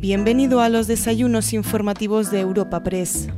[0.00, 3.28] Bienvenido a los desayunos informativos de Europa Press.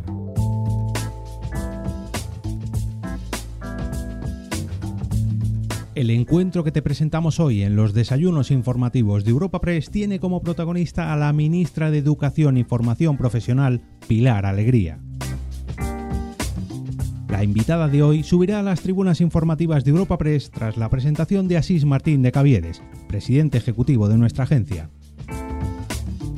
[5.96, 10.41] El encuentro que te presentamos hoy en los desayunos informativos de Europa Press tiene como
[10.41, 15.01] protagonista a la ministra de Educación y Formación Profesional, Pilar Alegría.
[17.29, 21.48] La invitada de hoy subirá a las tribunas informativas de Europa Press tras la presentación
[21.48, 24.91] de Asís Martín de Caviedes, presidente ejecutivo de nuestra agencia.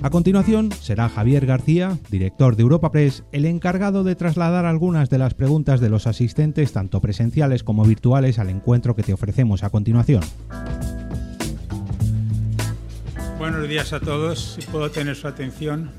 [0.04, 5.16] A continuación, será Javier García, director de Europa Press, el encargado de trasladar algunas de
[5.16, 9.70] las preguntas de los asistentes, tanto presenciales como virtuales, al encuentro que te ofrecemos a
[9.70, 10.22] continuación.
[13.38, 15.90] Buenos días a todos, si puedo tener su atención.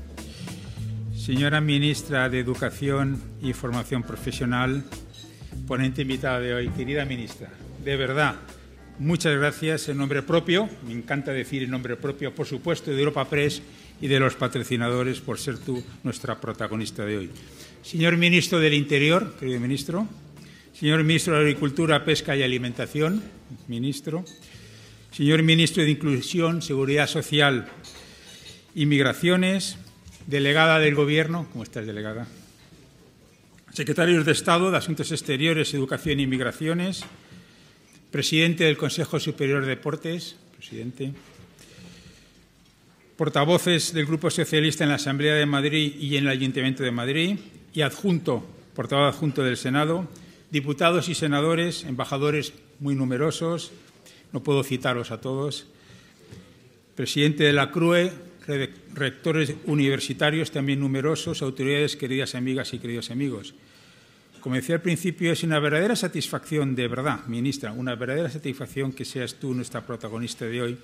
[1.12, 4.84] Señora Ministra de Educación y Formación Profesional,
[5.66, 7.48] ponente invitada de hoy, querida ministra,
[7.84, 8.36] de verdad,
[9.00, 13.24] muchas gracias en nombre propio, me encanta decir en nombre propio, por supuesto, de Europa
[13.24, 13.60] Press
[14.00, 17.30] y de los patrocinadores por ser tú nuestra protagonista de hoy.
[17.82, 20.06] Señor Ministro del Interior, querido ministro,
[20.78, 23.22] señor Ministro de Agricultura, Pesca y Alimentación,
[23.68, 24.24] ministro,
[25.10, 27.68] señor Ministro de Inclusión, Seguridad Social
[28.74, 29.78] y Migraciones,
[30.26, 32.26] delegada del Gobierno, ¿cómo estás, delegada?
[33.72, 37.04] Secretarios de Estado de Asuntos Exteriores, Educación y Migraciones,
[38.10, 41.12] presidente del Consejo Superior de Deportes, presidente,
[43.16, 47.38] portavoces del Grupo Socialista en la Asamblea de Madrid y en el Ayuntamiento de Madrid
[47.72, 50.06] y adjunto, portavoz adjunto del Senado,
[50.50, 53.72] diputados y senadores, embajadores muy numerosos,
[54.32, 55.66] no puedo citaros a todos,
[56.94, 58.12] presidente de la CRUE,
[58.94, 63.54] rectores universitarios también numerosos, autoridades, queridas amigas y queridos amigos.
[64.46, 69.04] Como decía al principio, es una verdadera satisfacción, de verdad, ministra, una verdadera satisfacción que
[69.04, 70.78] seas tú nuestra protagonista de hoy.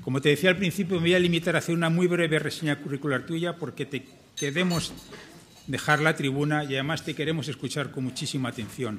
[0.00, 2.80] Como te decía al principio, me voy a limitar a hacer una muy breve reseña
[2.80, 4.92] curricular tuya porque te queremos
[5.68, 8.98] dejar la tribuna y además te queremos escuchar con muchísima atención.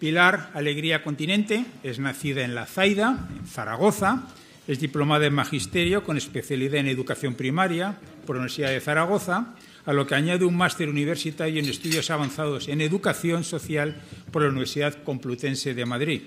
[0.00, 4.26] Pilar Alegría Continente es nacida en La Zaida, en Zaragoza,
[4.66, 7.96] es diplomada en Magisterio con especialidad en Educación Primaria
[8.26, 9.54] por la Universidad de Zaragoza
[9.88, 13.96] a lo que añade un máster universitario en estudios avanzados en educación social
[14.30, 16.20] por la Universidad Complutense de Madrid.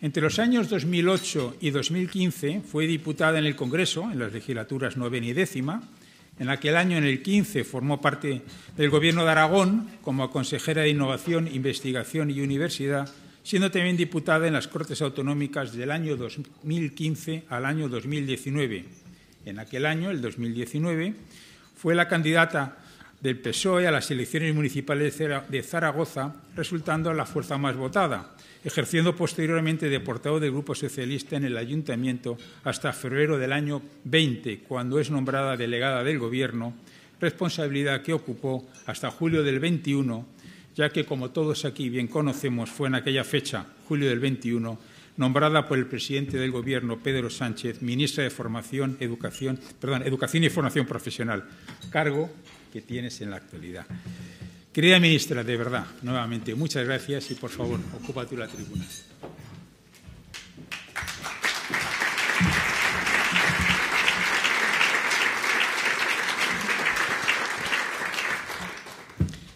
[0.00, 5.28] Entre los años 2008 y 2015 fue diputada en el Congreso, en las legislaturas novena
[5.28, 5.86] y décima.
[6.40, 8.42] En aquel año, en el 15, formó parte
[8.76, 13.08] del Gobierno de Aragón como consejera de Innovación, Investigación y Universidad,
[13.44, 18.84] siendo también diputada en las Cortes Autonómicas del año 2015 al año 2019.
[19.46, 21.14] En aquel año, el 2019,
[21.84, 22.78] fue la candidata
[23.20, 28.30] del PSOE a las elecciones municipales de Zaragoza, resultando la fuerza más votada,
[28.64, 34.60] ejerciendo posteriormente de portavoz del Grupo Socialista en el Ayuntamiento hasta febrero del año 20,
[34.60, 36.72] cuando es nombrada delegada del Gobierno,
[37.20, 40.26] responsabilidad que ocupó hasta julio del 21,
[40.74, 44.78] ya que, como todos aquí bien conocemos, fue en aquella fecha, julio del 21,
[45.16, 50.50] nombrada por el presidente del Gobierno, Pedro Sánchez, ministra de Formación, Educación, perdón, Educación y
[50.50, 51.44] Formación Profesional,
[51.90, 52.30] cargo
[52.72, 53.86] que tienes en la actualidad.
[54.72, 58.84] Querida ministra, de verdad, nuevamente, muchas gracias y, por favor, ocupa tú la tribuna.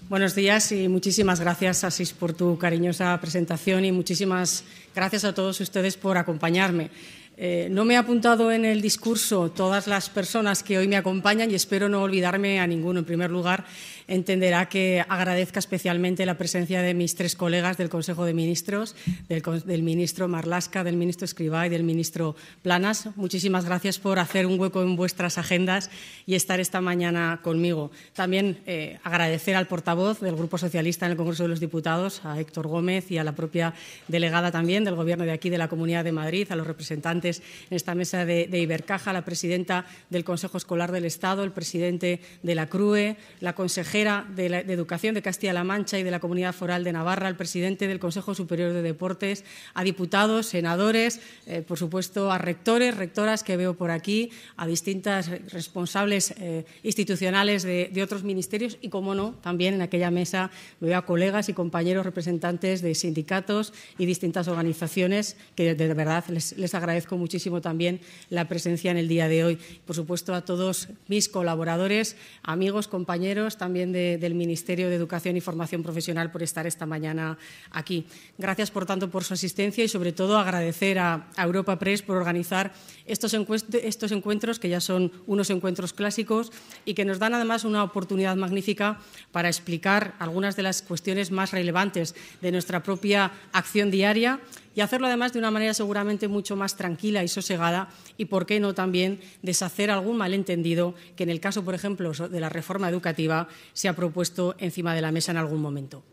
[0.08, 4.64] Buenos días y muchísimas gracias, Asís, por tu cariñosa presentación y muchísimas
[4.94, 6.88] gracias a todos ustedes por acompañarme.
[7.36, 11.50] Eh, no me he apuntado en el discurso todas las personas que hoy me acompañan
[11.50, 13.00] y espero no olvidarme a ninguno.
[13.00, 13.66] En primer lugar,
[14.08, 18.96] entenderá que agradezca especialmente la presencia de mis tres colegas del Consejo de Ministros,
[19.28, 23.10] del, ministro Marlasca, del ministro Escribá y del ministro Planas.
[23.16, 25.90] Muchísimas gracias por hacer un hueco en vuestras agendas
[26.26, 27.90] y estar esta mañana conmigo.
[28.14, 32.40] También eh, agradecer al portavoz del Grupo Socialista en el Congreso de los Diputados, a
[32.40, 33.74] Héctor Gómez y a la propia
[34.08, 37.76] delegada también del Gobierno de aquí de la Comunidad de Madrid, a los representantes en
[37.76, 42.20] esta mesa de, de Ibercaja, a la presidenta del Consejo Escolar del Estado, el presidente
[42.42, 46.84] de la CRUE, la consejera de, Educación de Castilla-La Mancha y de la Comunidad Foral
[46.84, 52.30] de Navarra, al presidente del Consejo Superior de Deportes, a diputados, senadores, eh, por supuesto
[52.30, 58.78] a rectores, rectoras que veo por aquí, a distintas responsables eh, institucionales de, otros ministerios
[58.80, 63.72] y, como no, también en aquella mesa veo a colegas y compañeros representantes de sindicatos
[63.98, 68.00] y distintas organizaciones que de verdad les, agradezco muchísimo también
[68.30, 69.58] la presencia en el día de hoy.
[69.84, 75.82] Por supuesto, a todos mis colaboradores, amigos, compañeros también del Ministerio de Educación y Formación
[75.82, 77.38] Profesional por estar esta mañana
[77.70, 78.06] aquí.
[78.36, 82.72] Gracias, por tanto, por su asistencia y, sobre todo, agradecer a, Europa Press por organizar
[83.06, 83.34] estos,
[83.82, 86.52] estos encuentros, que ya son unos encuentros clásicos
[86.84, 88.98] y que nos dan, además, una oportunidad magnífica
[89.32, 94.40] para explicar algunas de las cuestiones más relevantes de nuestra propia acción diaria
[94.78, 98.60] y hacerlo además de una manera seguramente mucho más tranquila y sosegada y, por qué
[98.60, 103.48] no, también deshacer algún malentendido que en el caso, por ejemplo, de la reforma educativa
[103.72, 106.04] se ha propuesto encima de la mesa en algún momento.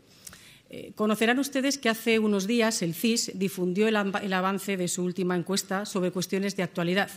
[0.68, 5.04] Eh, conocerán ustedes que hace unos días el CIS difundió el, el avance de su
[5.04, 7.10] última encuesta sobre cuestiones de actualidad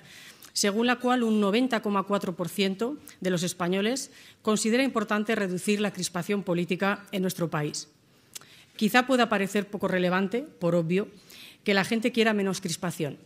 [0.53, 4.11] según la cual un 90,4% de los españoles
[4.43, 7.87] considera importante reducir la crispación política en nuestro país.
[8.79, 11.09] Quizá pueda parecer poco relevante, por obvio,
[11.63, 13.17] que la gente quiera menos crispación,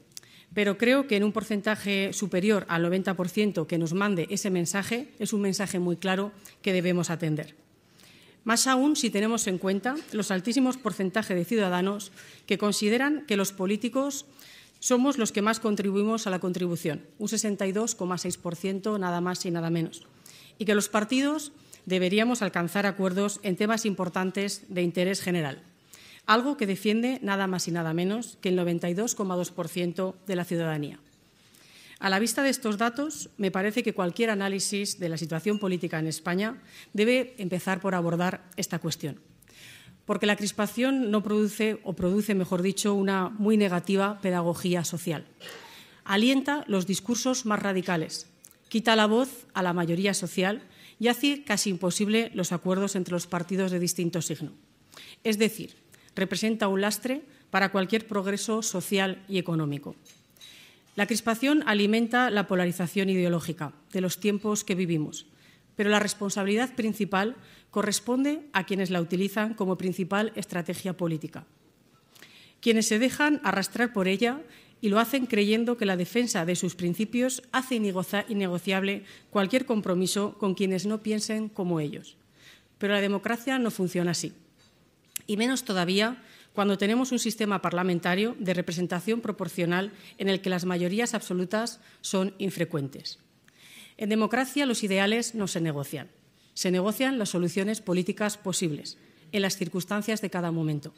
[0.53, 5.33] pero creo que en un porcentaje superior al 90% que nos mande ese mensaje es
[5.33, 6.31] un mensaje muy claro
[6.61, 7.55] que debemos atender.
[8.43, 12.11] Más aún si tenemos en cuenta los altísimos porcentajes de ciudadanos
[12.45, 14.25] que consideran que los políticos
[14.79, 20.05] somos los que más contribuimos a la contribución, un 62,6%, nada más y nada menos,
[20.59, 21.53] y que los partidos
[21.85, 25.63] deberíamos alcanzar acuerdos en temas importantes de interés general,
[26.25, 30.99] algo que defiende nada más y nada menos que el 92,2% de la ciudadanía.
[31.99, 35.99] A la vista de estos datos, me parece que cualquier análisis de la situación política
[35.99, 36.61] en España
[36.91, 39.19] debe empezar por abordar esta cuestión
[40.05, 45.25] porque la crispación no produce, o produce, mejor dicho, una muy negativa pedagogía social.
[46.03, 48.27] Alienta los discursos más radicales,
[48.67, 50.63] quita la voz a la mayoría social
[50.99, 54.51] y hace casi imposible los acuerdos entre los partidos de distinto signo.
[55.23, 55.75] Es decir,
[56.15, 59.95] representa un lastre para cualquier progreso social y económico.
[60.95, 65.25] La crispación alimenta la polarización ideológica de los tiempos que vivimos,
[65.75, 67.35] pero la responsabilidad principal
[67.71, 71.45] corresponde a quienes la utilizan como principal estrategia política.
[72.61, 74.41] Quienes se dejan arrastrar por ella
[74.81, 80.53] y lo hacen creyendo que la defensa de sus principios hace innegociable cualquier compromiso con
[80.53, 82.17] quienes no piensen como ellos.
[82.77, 84.33] Pero la democracia no funciona así.
[85.27, 86.21] Y menos todavía
[86.53, 92.33] cuando tenemos un sistema parlamentario de representación proporcional en el que las mayorías absolutas son
[92.37, 93.19] infrecuentes.
[93.97, 96.09] En democracia los ideales no se negocian,
[96.53, 98.97] se negocian las soluciones políticas posibles
[99.31, 100.93] en las circunstancias de cada momento.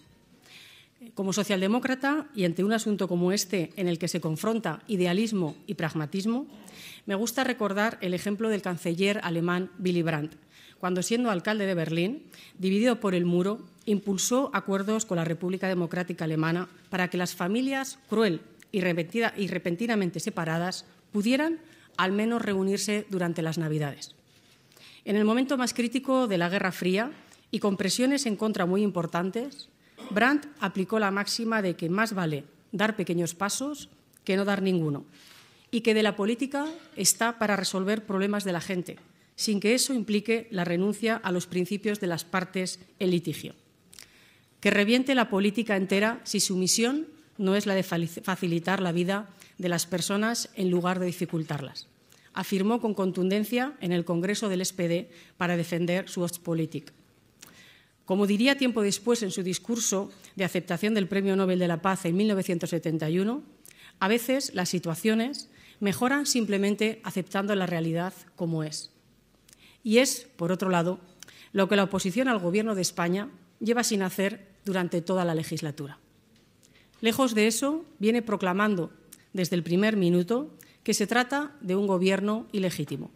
[1.13, 5.75] Como socialdemócrata y ante un asunto como este en el que se confronta idealismo y
[5.75, 6.48] pragmatismo,
[7.06, 10.36] me gusta recordar el ejemplo del canciller alemán Willy Brandt,
[10.80, 12.24] cuando siendo alcalde de Berlín,
[12.57, 18.00] dividido por el muro, impulsó acuerdos con la República Democrática Alemana para que las familias
[18.10, 18.42] cruel
[18.72, 21.60] y repentinamente separadas pudieran
[21.98, 24.16] al menos reunirse durante las Navidades.
[25.06, 27.12] En el momento más crítico de la Guerra Fría
[27.51, 29.69] y con presiones en contra muy importantes,
[30.10, 33.89] Brandt aplicó la máxima de que más vale dar pequeños pasos
[34.24, 35.06] que no dar ninguno
[35.71, 38.98] y que de la política está para resolver problemas de la gente,
[39.35, 43.53] sin que eso implique la renuncia a los principios de las partes en litigio.
[44.59, 49.29] Que reviente la política entera si su misión no es la de facilitar la vida
[49.57, 51.87] de las personas en lugar de dificultarlas.
[52.33, 56.91] Afirmó con contundencia en el Congreso del SPD para defender su Ostpolitik.
[58.05, 62.05] Como diría tiempo después en su discurso de aceptación del Premio Nobel de la Paz
[62.05, 63.43] en 1971,
[63.99, 65.49] a veces las situaciones
[65.80, 68.92] mejoran simplemente aceptando la realidad como es.
[69.85, 70.99] Y es, por otro lado,
[71.54, 75.99] lo que la oposición al Gobierno de España lleva sin hacer durante toda la legislatura.
[77.01, 78.92] Lejos de eso, viene proclamando
[79.31, 80.49] desde el primer minuto
[80.81, 83.11] que se trata de un gobierno ilegítimo.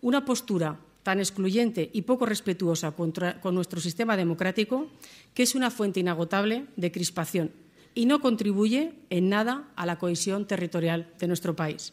[0.00, 4.88] Una postura tan excluyente y poco respetuosa con nuestro sistema democrático
[5.34, 7.52] que es una fuente inagotable de crispación
[7.94, 11.92] y no contribuye en nada a la cohesión territorial de nuestro país.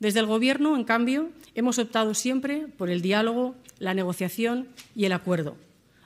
[0.00, 5.12] Desde el Gobierno, en cambio, hemos optado siempre por el diálogo, la negociación y el
[5.12, 5.56] acuerdo,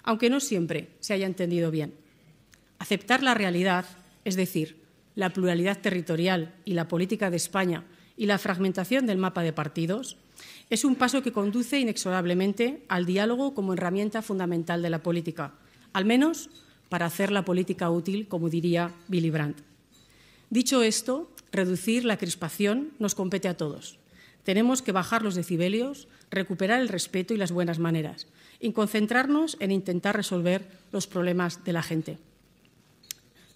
[0.02, 1.94] aunque no siempre se haya entendido bien.
[2.80, 3.86] Aceptar la realidad,
[4.24, 4.82] es decir,
[5.14, 7.84] la pluralidad territorial y la política de España
[8.16, 10.16] y la fragmentación del mapa de partidos,
[10.70, 15.54] es un paso que conduce inexorablemente al diálogo como herramienta fundamental de la política,
[15.92, 16.50] al menos
[16.88, 19.58] para hacer la política útil, como diría Billy Brandt.
[20.50, 23.98] Dicho esto, reducir la crispación nos compete a todos.
[24.44, 28.26] Tenemos que bajar los decibelios, recuperar el respeto y las buenas maneras,
[28.60, 32.18] y concentrarnos en intentar resolver los problemas de la gente.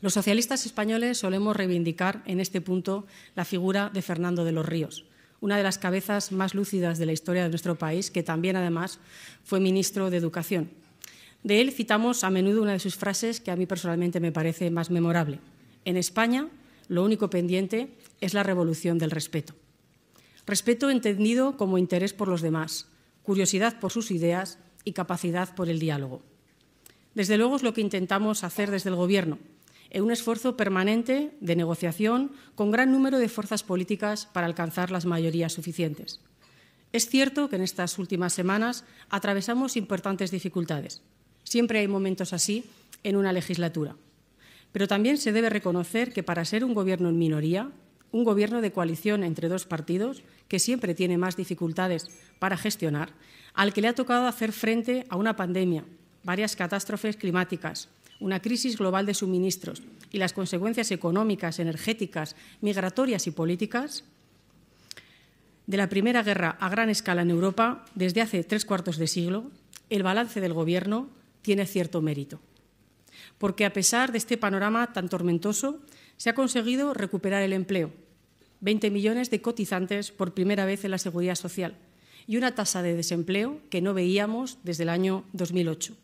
[0.00, 5.04] Los socialistas españoles solemos reivindicar en este punto la figura de Fernando de los Ríos,
[5.40, 8.98] una de las cabezas más lúcidas de la historia de nuestro país, que también además
[9.44, 10.70] fue ministro de Educación.
[11.42, 14.70] De él citamos a menudo una de sus frases que a mí personalmente me parece
[14.70, 15.38] más memorable.
[15.84, 16.48] En España,
[16.88, 19.54] lo único pendiente es la revolución del respeto.
[20.46, 22.88] Respeto entendido como interés por los demás,
[23.22, 26.22] curiosidad por sus ideas y capacidad por el diálogo.
[27.14, 29.38] Desde luego es lo que intentamos hacer desde el Gobierno,
[29.90, 35.06] en un esfuerzo permanente de negociación con gran número de fuerzas políticas para alcanzar las
[35.06, 36.20] mayorías suficientes.
[36.92, 41.02] Es cierto que en estas últimas semanas atravesamos importantes dificultades.
[41.44, 42.64] Siempre hay momentos así
[43.02, 43.96] en una legislatura.
[44.72, 47.70] Pero también se debe reconocer que para ser un gobierno en minoría,
[48.10, 52.08] un gobierno de coalición entre dos partidos, que siempre tiene más dificultades
[52.38, 53.12] para gestionar,
[53.54, 55.84] al que le ha tocado hacer frente a una pandemia,
[56.22, 57.88] varias catástrofes climáticas,
[58.20, 64.04] una crisis global de suministros y las consecuencias económicas, energéticas, migratorias y políticas
[65.66, 69.50] de la Primera Guerra a gran escala en Europa desde hace tres cuartos de siglo,
[69.90, 71.08] el balance del Gobierno
[71.42, 72.40] tiene cierto mérito.
[73.36, 75.80] Porque a pesar de este panorama tan tormentoso,
[76.16, 77.92] se ha conseguido recuperar el empleo,
[78.60, 81.76] 20 millones de cotizantes por primera vez en la seguridad social
[82.26, 85.96] y una tasa de desempleo que no veíamos desde el año 2008.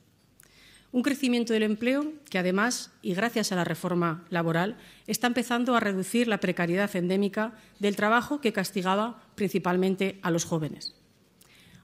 [0.95, 4.79] Un crecimiento del empleo que, además, y gracias a la reforma laboral,
[5.09, 10.95] está empezando a reducir la precariedad endémica del trabajo que castigaba principalmente a los jóvenes.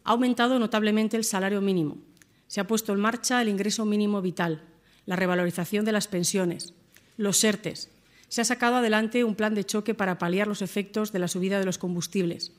[0.04, 1.98] Ha aumentado notablemente el salario mínimo.
[2.46, 4.62] Se ha puesto en marcha el ingreso mínimo vital,
[5.06, 6.74] la revalorización de las pensiones,
[7.16, 7.88] los ERTES.
[8.28, 11.58] Se ha sacado adelante un plan de choque para paliar los efectos de la subida
[11.58, 12.52] de los combustibles.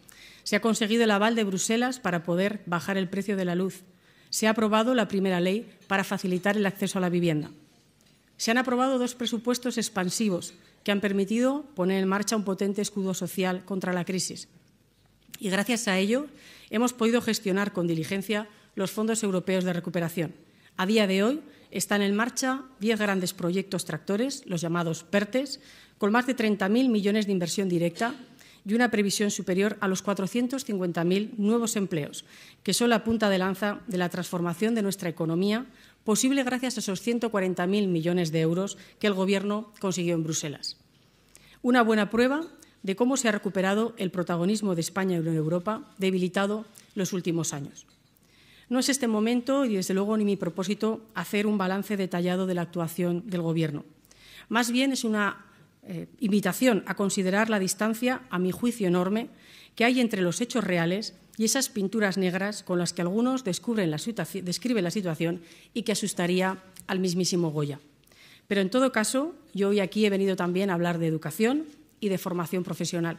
[0.43, 3.83] Se ha conseguido el aval de Bruselas para poder bajar el precio de la luz
[4.31, 7.51] se ha aprobado la primera ley para facilitar el acceso a la vivienda.
[8.37, 13.13] Se han aprobado dos presupuestos expansivos que han permitido poner en marcha un potente escudo
[13.13, 14.47] social contra la crisis.
[15.37, 16.27] Y gracias a ello
[16.69, 20.33] hemos podido gestionar con diligencia los fondos europeos de recuperación.
[20.77, 21.41] A día de hoy
[21.71, 25.59] están en marcha diez grandes proyectos tractores, los llamados PERTES,
[25.97, 28.15] con más de 30.000 millones de inversión directa
[28.65, 32.25] y una previsión superior a los 450.000 nuevos empleos,
[32.63, 35.65] que son la punta de lanza de la transformación de nuestra economía,
[36.03, 40.77] posible gracias a esos 140.000 millones de euros que el Gobierno consiguió en Bruselas.
[41.61, 42.43] Una buena prueba
[42.83, 47.85] de cómo se ha recuperado el protagonismo de España en Europa, debilitado los últimos años.
[48.71, 52.53] No es este momento, y desde luego ni mi propósito, hacer un balance detallado de
[52.53, 53.83] la actuación del Gobierno.
[54.47, 55.43] Más bien es una
[55.83, 59.27] eh, invitación a considerar la distancia, a mi juicio enorme,
[59.75, 63.91] que hay entre los hechos reales y esas pinturas negras con las que algunos describen
[63.91, 63.97] la
[64.91, 65.41] situación
[65.73, 67.81] y que asustaría al mismísimo Goya.
[68.47, 71.65] Pero en todo caso, yo hoy aquí he venido también a hablar de educación
[71.99, 73.17] y de formación profesional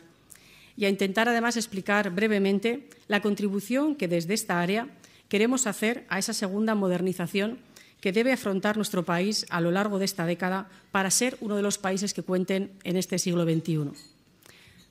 [0.79, 4.89] y a intentar además explicar brevemente la contribución que desde esta área
[5.33, 7.57] queremos hacer a esa segunda modernización
[8.03, 11.62] que debe afrontar nuestro país a lo largo de esta década para ser uno de
[11.62, 13.93] los países que cuenten en este siglo XXI.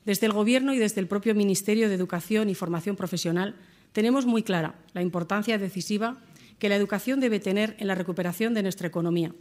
[0.04, 3.54] Desde el Gobierno y desde el propio Ministerio de Educación y Formación Profesional
[3.92, 6.16] tenemos muy clara la importancia decisiva
[6.58, 9.32] que la educación debe tener en la recuperación de nuestra economía,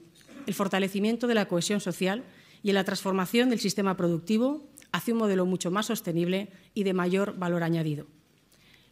[0.45, 2.23] el fortalecimiento de la cohesión social
[2.61, 6.93] y en la transformación del sistema productivo hacia un modelo mucho más sostenible y de
[6.93, 8.05] mayor valor añadido.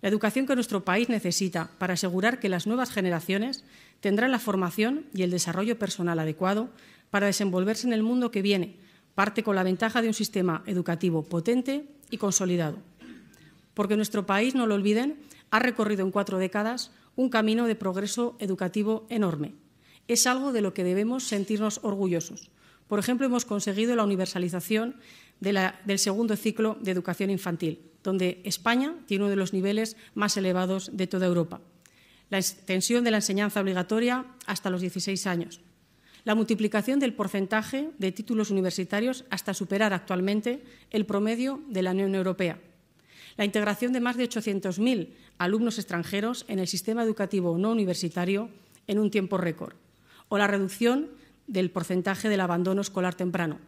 [0.01, 3.63] La educación que nuestro país necesita para asegurar que las nuevas generaciones
[3.99, 6.69] tendrán la formación y el desarrollo personal adecuado
[7.09, 8.77] para desenvolverse en el mundo que viene,
[9.15, 12.77] parte con la ventaja de un sistema educativo potente y consolidado.
[13.73, 15.17] Porque nuestro país, no lo olviden,
[15.51, 19.53] ha recorrido en cuatro décadas un camino de progreso educativo enorme.
[20.07, 22.49] Es algo de lo que debemos sentirnos orgullosos.
[22.87, 24.95] Por ejemplo, hemos conseguido la universalización
[25.39, 30.91] del segundo ciclo de educación infantil, donde España tiene uno de los niveles más elevados
[30.93, 31.61] de toda Europa.
[32.29, 35.61] La extensión de la enseñanza obligatoria hasta los 16 años.
[36.25, 42.13] La multiplicación del porcentaje de títulos universitarios hasta superar actualmente el promedio de la Unión
[42.13, 42.59] Europea.
[43.37, 48.49] La integración de más de 800.000 alumnos extranjeros en el sistema educativo no universitario
[48.85, 49.75] en un tiempo récord.
[50.27, 51.07] O la reducción
[51.47, 53.59] del porcentaje del abandono escolar temprano,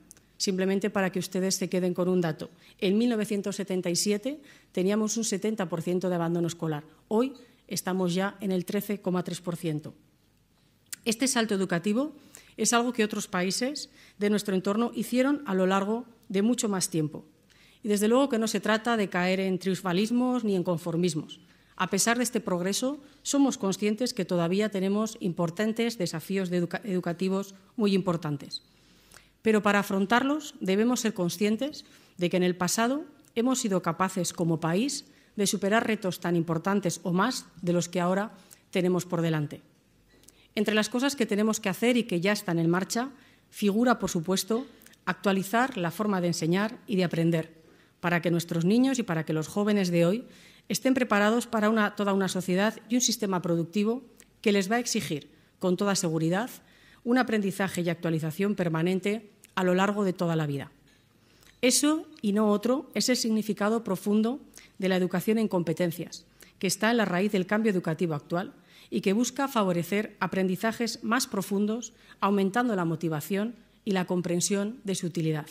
[0.42, 2.50] simplemente para que ustedes se queden con un dato.
[2.80, 6.84] En 1977 teníamos un 70% de abandono escolar.
[7.10, 7.34] Hoy
[7.68, 9.94] estamos ya en el 13,3%.
[11.06, 12.14] Este salto educativo
[12.58, 16.90] es algo que otros países de nuestro entorno hicieron a lo largo de mucho más
[16.90, 17.24] tiempo.
[17.84, 21.40] Y desde luego que no se trata de caer en triunfalismos ni en conformismos.
[21.76, 28.64] A pesar de este progreso, somos conscientes que todavía tenemos importantes desafíos educativos muy importantes.
[29.42, 31.86] Pero para afrontarlos debemos ser conscientes
[32.18, 33.06] de que en el pasado
[33.36, 35.06] hemos sido capaces como país
[35.36, 38.32] de superar retos tan importantes o más de los que ahora
[38.70, 39.62] tenemos por delante.
[40.56, 43.10] Entre las cosas que tenemos que hacer y que ya están en marcha,
[43.50, 44.66] figura, por supuesto,
[45.06, 47.62] actualizar la forma de enseñar y de aprender,
[48.00, 50.26] para que nuestros niños y para que los jóvenes de hoy
[50.68, 54.04] estén preparados para toda una sociedad y un sistema productivo
[54.42, 55.30] que les va a exigir,
[55.60, 56.50] con toda seguridad,
[57.04, 60.72] un aprendizaje y actualización permanente a lo largo de toda la vida.
[61.62, 64.40] Eso y no otro es el significado profundo
[64.80, 66.26] de la educación en competencias,
[66.58, 68.54] que está en la raíz del cambio educativo actual
[68.90, 73.56] y que busca favorecer aprendizajes más profundos, aumentando la motivación
[73.86, 75.48] y la comprensión de su utilidad.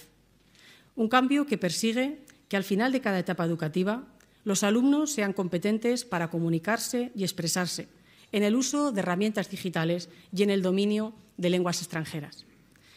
[0.97, 4.05] Un cambio que persigue que al final de cada etapa educativa
[4.45, 7.89] los alumnos sean competentes para comunicarse y expresarse
[8.33, 12.45] en el uso de herramientas digitales y en el dominio de lenguas extranjeras.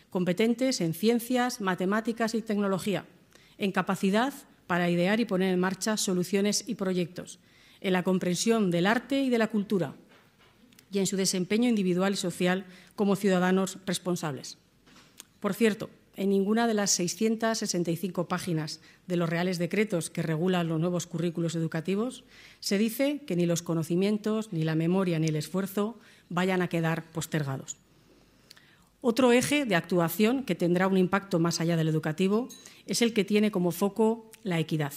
[0.09, 3.05] Competentes en ciencias, matemáticas y tecnología,
[3.57, 4.33] en capacidad
[4.67, 7.39] para idear y poner en marcha soluciones y proyectos,
[7.79, 9.95] en la comprensión del arte y de la cultura
[10.91, 14.57] y en su desempeño individual y social como ciudadanos responsables.
[15.39, 20.79] Por cierto, en ninguna de las 665 páginas de los reales decretos que regulan los
[20.79, 22.23] nuevos currículos educativos
[22.59, 25.97] se dice que ni los conocimientos, ni la memoria, ni el esfuerzo
[26.29, 27.77] vayan a quedar postergados.
[29.05, 32.47] Otro eje de actuación que tendrá un impacto más allá del educativo
[32.85, 34.93] es el que tiene como foco la equidad.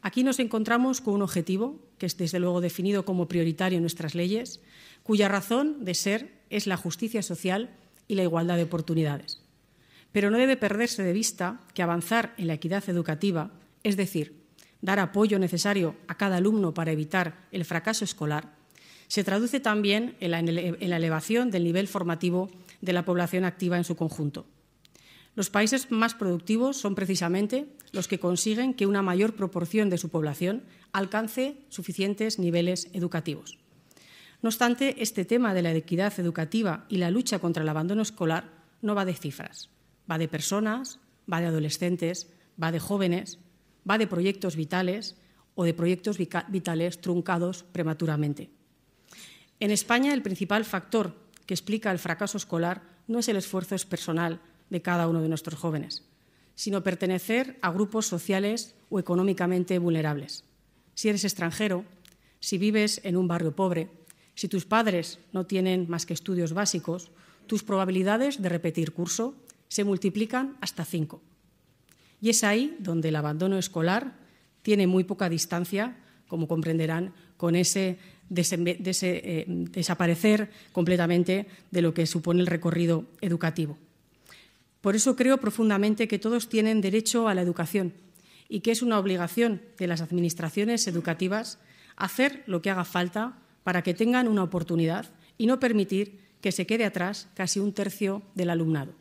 [0.00, 4.14] Aquí nos encontramos con un objetivo, que es desde luego definido como prioritario en nuestras
[4.14, 4.62] leyes,
[5.02, 7.68] cuya razón de ser es la justicia social
[8.08, 9.42] y la igualdad de oportunidades.
[10.12, 13.50] Pero no debe perderse de vista que avanzar en la equidad educativa,
[13.82, 14.40] es decir,
[14.80, 18.54] dar apoyo necesario a cada alumno para evitar el fracaso escolar,
[19.10, 22.48] se traduce también en la, elevación del nivel formativo
[22.80, 24.46] de la población activa en su conjunto.
[25.34, 30.08] Los países más productivos son precisamente los que consiguen que una mayor proporción de su
[30.08, 33.58] población alcance suficientes niveles educativos.
[34.42, 38.50] No obstante, este tema de la equidad educativa y la lucha contra el abandono escolar
[38.82, 39.68] no va de cifras,
[40.10, 40.98] va de personas,
[41.30, 42.28] va de adolescentes,
[42.60, 43.38] va de jóvenes,
[43.88, 45.16] va de proyectos vitales
[45.54, 48.50] o de proyectos vitales truncados prematuramente.
[49.60, 51.14] En España, el principal factor
[51.50, 55.58] que explica el fracaso escolar no es el esfuerzo personal de cada uno de nuestros
[55.58, 56.04] jóvenes,
[56.54, 60.44] sino pertenecer a grupos sociales o económicamente vulnerables.
[60.94, 61.84] Si eres extranjero,
[62.38, 63.90] si vives en un barrio pobre,
[64.36, 67.10] si tus padres no tienen más que estudios básicos,
[67.48, 69.34] tus probabilidades de repetir curso
[69.66, 71.20] se multiplican hasta cinco.
[72.20, 74.14] Y es ahí donde el abandono escolar
[74.62, 75.96] tiene muy poca distancia,
[76.28, 77.98] como comprenderán, con ese,
[78.30, 83.76] eh, desaparecer completamente de lo que supone el recorrido educativo.
[84.80, 87.92] Por eso creo profundamente que todos tienen derecho a la educación
[88.48, 91.58] y que es una obligación de las administraciones educativas
[91.96, 96.66] hacer lo que haga falta para que tengan una oportunidad y no permitir que se
[96.66, 98.94] quede atrás casi un tercio del alumnado.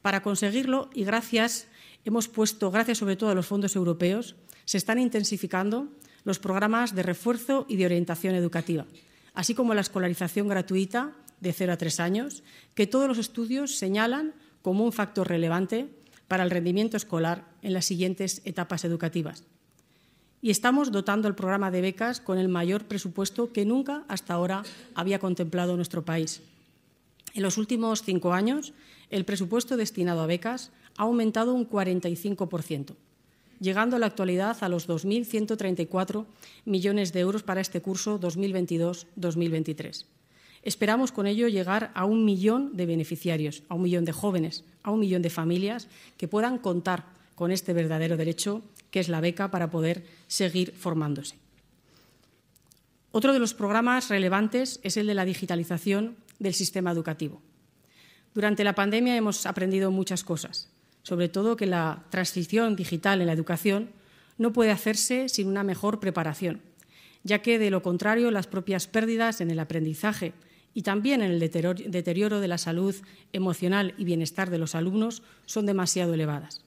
[0.00, 1.68] Para conseguirlo, y gracias,
[2.04, 5.88] hemos puesto, gracias sobre todo a los fondos europeos, se están intensificando
[6.24, 8.86] los programas de refuerzo y de orientación educativa,
[9.34, 12.42] así como la escolarización gratuita de 0 a 3 años,
[12.74, 15.88] que todos los estudios señalan como un factor relevante
[16.26, 19.44] para el rendimiento escolar en las siguientes etapas educativas
[20.40, 24.62] y estamos dotando el programa de becas con el mayor presupuesto que nunca hasta ahora
[24.94, 26.42] había contemplado nuestro país.
[27.34, 28.72] En los últimos cinco años,
[29.10, 32.94] el presupuesto destinado a becas ha aumentado un 45%,
[33.60, 36.26] llegando a la actualidad a los 2.134
[36.64, 40.04] millones de euros para este curso 2022-2023.
[40.62, 44.90] Esperamos con ello llegar a un millón de beneficiarios, a un millón de jóvenes, a
[44.90, 49.50] un millón de familias que puedan contar con este verdadero derecho que es la beca
[49.50, 51.36] para poder seguir formándose.
[53.12, 57.40] Otro de los programas relevantes es el de la digitalización del sistema educativo.
[58.34, 60.68] Durante la pandemia hemos aprendido muchas cosas,
[61.08, 63.92] sobre todo que la transición digital en la educación
[64.36, 66.60] no puede hacerse sin una mejor preparación,
[67.24, 70.34] ya que de lo contrario las propias pérdidas en el aprendizaje
[70.74, 72.94] y también en el deterioro de la salud
[73.32, 76.62] emocional y bienestar de los alumnos son demasiado elevadas.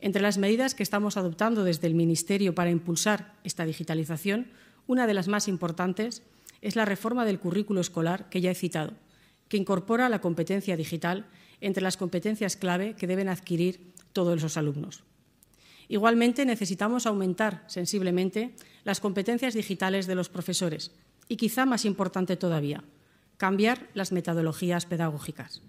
[0.00, 4.52] Entre las medidas que estamos adoptando desde el Ministerio para impulsar esta digitalización,
[4.86, 6.22] una de las más importantes
[6.62, 8.92] es la reforma del currículo escolar que ya he citado,
[9.48, 11.26] que incorpora la competencia digital
[11.66, 15.02] entre las competencias clave que deben adquirir todos los alumnos.
[15.88, 20.92] Igualmente, necesitamos aumentar sensiblemente las competencias digitales de los profesores
[21.28, 22.84] y, quizá más importante todavía,
[23.36, 25.62] cambiar las metodologías pedagógicas.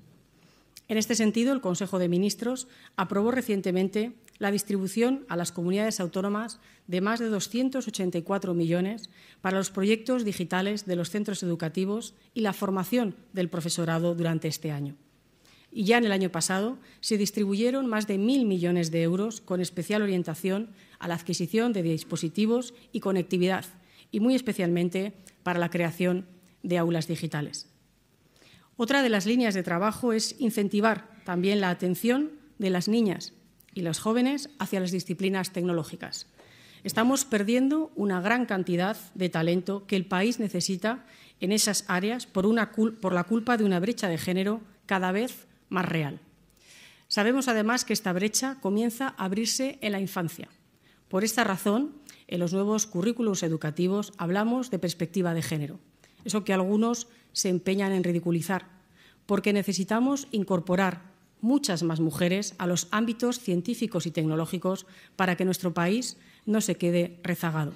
[0.87, 6.59] En este sentido, el Consejo de Ministros aprobó recientemente la distribución a las comunidades autónomas
[6.87, 9.09] de más de 284 millones
[9.41, 14.71] para los proyectos digitales de los centros educativos y la formación del profesorado durante este
[14.71, 14.95] año.
[15.77, 19.59] Y ya en el año pasado se distribuyeron más de mil millones de euros con
[19.59, 23.65] especial orientación a la adquisición de dispositivos y conectividad,
[24.09, 25.11] y muy especialmente
[25.43, 26.27] para la creación
[26.63, 27.67] de aulas digitales.
[28.77, 33.33] Otra de las líneas de trabajo es incentivar también la atención de las niñas
[33.73, 36.27] y los jóvenes hacia las disciplinas tecnológicas.
[36.85, 41.05] Estamos perdiendo una gran cantidad de talento que el país necesita
[41.41, 42.45] en esas áreas por,
[43.01, 46.19] por, la culpa de una brecha de género cada vez más real.
[47.07, 50.49] Sabemos además que esta brecha comienza a abrirse en la infancia.
[51.07, 51.93] Por esta razón,
[52.27, 55.79] en los nuevos currículos educativos hablamos de perspectiva de género,
[56.23, 58.67] eso que algunos se empeñan en ridiculizar,
[59.25, 65.73] porque necesitamos incorporar muchas más mujeres a los ámbitos científicos y tecnológicos para que nuestro
[65.73, 67.73] país no se quede rezagado.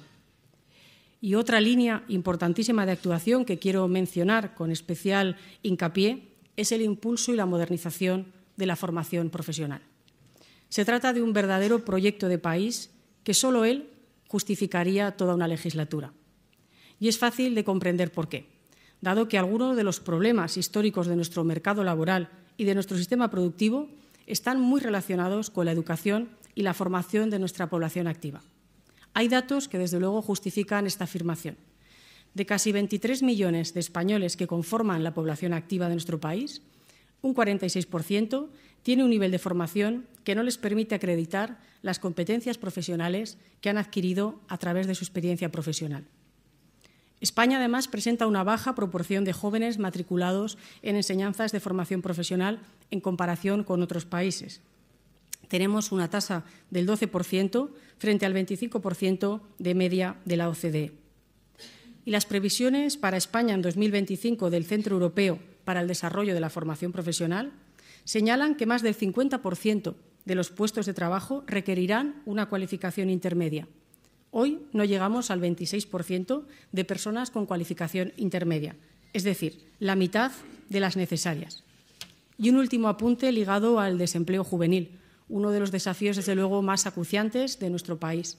[1.20, 7.32] Y otra línea importantísima de actuación que quiero mencionar con especial hincapié es el impulso
[7.32, 9.82] y la modernización de la formación profesional.
[10.68, 12.90] Se trata de un verdadero proyecto de país
[13.24, 13.90] que solo él
[14.28, 16.12] justificaría toda una legislatura.
[17.00, 18.46] Y es fácil de comprender por qué,
[19.00, 23.30] dado que algunos de los problemas históricos de nuestro mercado laboral y de nuestro sistema
[23.30, 23.88] productivo
[24.26, 28.42] están muy relacionados con la educación y la formación de nuestra población activa.
[29.14, 31.56] Hay datos que, desde luego, justifican esta afirmación.
[32.34, 36.62] De casi 23 millones de españoles que conforman la población activa de nuestro país,
[37.22, 38.48] un 46%
[38.82, 43.78] tiene un nivel de formación que no les permite acreditar las competencias profesionales que han
[43.78, 46.04] adquirido a través de su experiencia profesional.
[47.20, 53.00] España, además, presenta una baja proporción de jóvenes matriculados en enseñanzas de formación profesional en
[53.00, 54.62] comparación con otros países.
[55.48, 60.99] Tenemos una tasa del 12% frente al 25% de media de la OCDE.
[62.04, 66.50] Y las previsiones para España en 2025 del Centro Europeo para el Desarrollo de la
[66.50, 67.52] Formación Profesional
[68.04, 73.68] señalan que más del 50% de los puestos de trabajo requerirán una cualificación intermedia
[74.32, 78.76] Hoy no llegamos al 26% de personas con cualificación intermedia,
[79.12, 80.30] es decir, la mitad
[80.68, 81.64] de las necesarias.
[82.38, 86.86] Y un último apunte ligado al desempleo juvenil, uno de los desafíos, desde luego, más
[86.86, 88.38] acuciantes de nuestro país.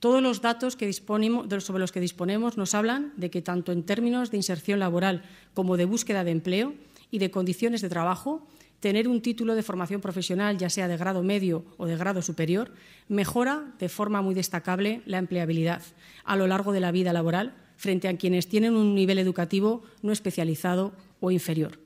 [0.00, 4.36] Todos los datos sobre los que disponemos nos hablan de que, tanto en términos de
[4.36, 5.22] inserción laboral
[5.54, 6.74] como de búsqueda de empleo
[7.10, 8.46] y de condiciones de trabajo,
[8.78, 12.70] tener un título de formación profesional, ya sea de grado medio o de grado superior,
[13.08, 15.82] mejora de forma muy destacable la empleabilidad
[16.24, 20.12] a lo largo de la vida laboral frente a quienes tienen un nivel educativo no
[20.12, 21.80] especializado o inferior.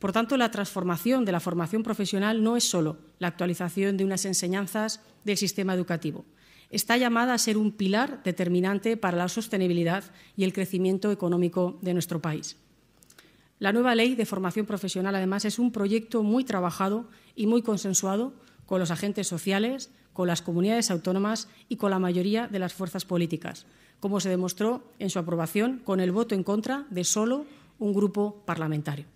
[0.00, 4.24] Por tanto, la transformación de la formación profesional no es solo la actualización de unas
[4.24, 6.24] enseñanzas del sistema educativo.
[6.70, 10.04] Está llamada a ser un pilar determinante para la sostenibilidad
[10.36, 12.56] y el crecimiento económico de nuestro país.
[13.58, 18.34] La nueva ley de formación profesional, además, es un proyecto muy trabajado y muy consensuado
[18.66, 23.04] con los agentes sociales, con las comunidades autónomas y con la mayoría de las fuerzas
[23.04, 23.66] políticas,
[24.00, 27.46] como se demostró en su aprobación con el voto en contra de solo
[27.78, 29.06] un grupo parlamentario.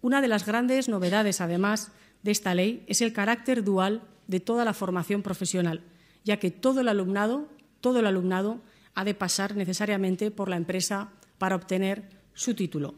[0.00, 4.64] Una de las grandes novedades, además, de esta ley es el carácter dual de toda
[4.64, 5.82] la formación profesional,
[6.24, 7.48] ya que todo el alumnado,
[7.80, 8.60] todo el alumnado
[8.94, 12.94] ha de pasar necesariamente por la empresa para obtener su título.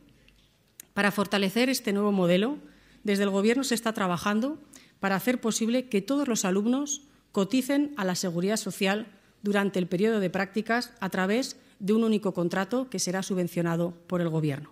[0.93, 2.59] Para fortalecer este nuevo modelo,
[3.03, 4.59] desde el Gobierno se está trabajando
[5.01, 9.07] para hacer posible que todos los alumnos coticen a la seguridad social
[9.43, 14.21] durante el periodo de prácticas a través de un único contrato que será subvencionado por
[14.21, 14.71] el Gobierno.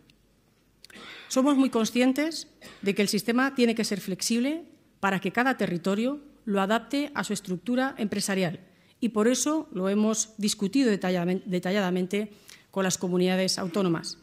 [1.28, 2.48] Somos muy conscientes
[2.82, 4.64] de que el sistema tiene que ser flexible
[5.00, 8.60] para que cada territorio lo adapte a su estructura empresarial
[9.00, 12.32] y por eso lo hemos discutido detalladamente
[12.70, 14.18] con las comunidades autónomas.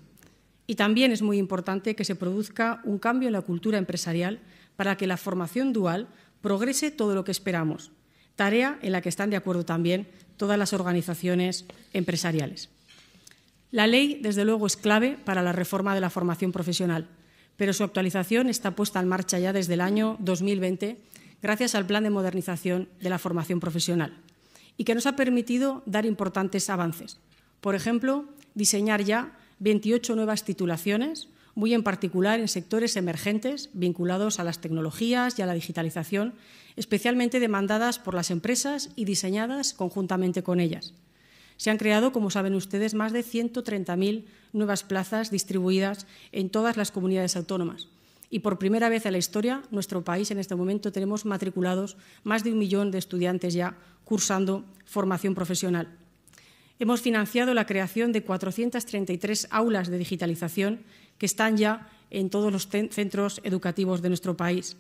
[0.68, 4.40] Y también es muy importante que se produzca un cambio en la cultura empresarial
[4.76, 6.08] para que la formación dual
[6.42, 7.92] progrese todo lo que esperamos,
[8.36, 12.70] tarea en la que están de acuerdo también todas las organizaciones empresariales.
[13.72, 17.08] La ley, desde luego, es clave para la reforma de la formación profesional,
[17.58, 20.98] pero su actualización está puesta en marcha ya desde el año 2020
[21.42, 24.14] gracias al Plan de Modernización de la Formación Profesional
[24.78, 27.20] y que nos ha permitido dar importantes avances.
[27.62, 28.26] Por ejemplo,
[28.56, 35.38] diseñar ya 28 nuevas titulaciones, muy en particular en sectores emergentes vinculados a las tecnologías
[35.38, 36.34] y a la digitalización,
[36.78, 40.94] especialmente demandadas por las empresas y diseñadas conjuntamente con ellas.
[41.58, 44.24] Se han creado, como saben ustedes, más de 130.000
[44.54, 47.90] nuevas plazas distribuidas en todas las comunidades autónomas.
[48.30, 52.44] Y por primera vez en la historia, nuestro país en este momento tenemos matriculados más
[52.44, 55.98] de un millón de estudiantes ya cursando formación profesional.
[56.78, 60.82] Hemos financiado la creación de 433 aulas de digitalización
[61.18, 64.78] que están ya en todos los centros educativos de nuestro país.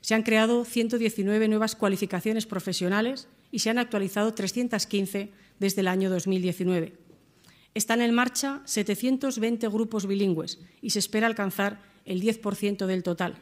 [0.00, 6.08] Se han creado 119 nuevas cualificaciones profesionales y se han actualizado 315 desde el año
[6.10, 6.96] 2019.
[7.74, 13.36] Están en marcha 720 grupos bilingües y se espera alcanzar el 10% del total.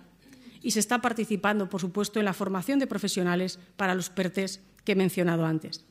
[0.62, 4.92] Y se está participando, por supuesto, en la formación de profesionales para los PERTES que
[4.92, 5.84] he mencionado antes.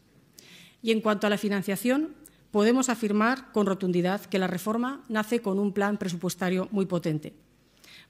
[0.82, 2.16] Y en cuanto a la financiación,
[2.52, 7.34] podemos afirmar con rotundidad que la reforma nace con un plan presupuestario muy potente.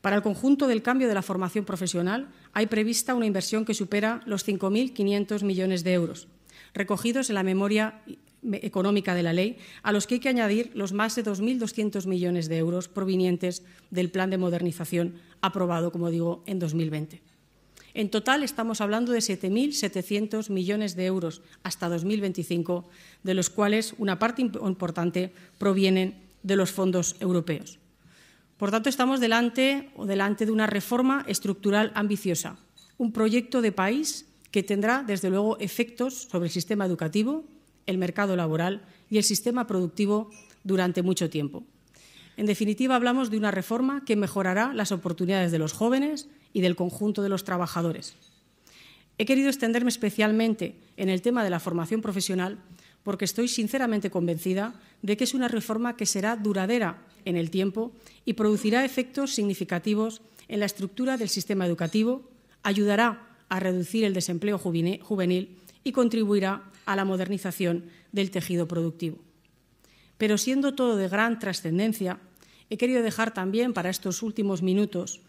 [0.01, 4.21] Para el conjunto del cambio de la formación profesional hay prevista una inversión que supera
[4.25, 6.27] los 5.500 millones de euros,
[6.73, 8.01] recogidos en la memoria
[8.61, 12.47] económica de la ley, a los que hay que añadir los más de 2.200 millones
[12.47, 17.21] de euros provenientes del plan de modernización aprobado, como digo, en 2020.
[17.93, 22.87] En total estamos hablando de 7.700 millones de euros hasta 2025,
[23.23, 27.79] de los cuales una parte importante provienen de los fondos europeos.
[28.57, 32.59] Por tanto, estamos delante o delante de una reforma estructural ambiciosa,
[32.97, 37.45] un proyecto de país que tendrá, desde luego, efectos sobre el sistema educativo,
[37.89, 40.29] el mercado laboral y el sistema productivo
[40.63, 41.63] durante mucho tiempo.
[42.37, 46.75] En definitiva, hablamos de una reforma que mejorará las oportunidades de los jóvenes y del
[46.75, 48.15] conjunto de los trabajadores.
[49.17, 52.59] He querido extenderme especialmente en el tema de la formación profesional
[53.03, 57.91] porque estoy sinceramente convencida de que es una reforma que será duradera en el tiempo
[58.23, 62.29] y producirá efectos significativos en la estructura del sistema educativo,
[62.63, 69.19] ayudará a reducir el desempleo juvenil y contribuirá a la modernización del tejido productivo.
[70.17, 72.19] Pero siendo todo de gran trascendencia,
[72.69, 75.21] he querido dejar también para estos últimos minutos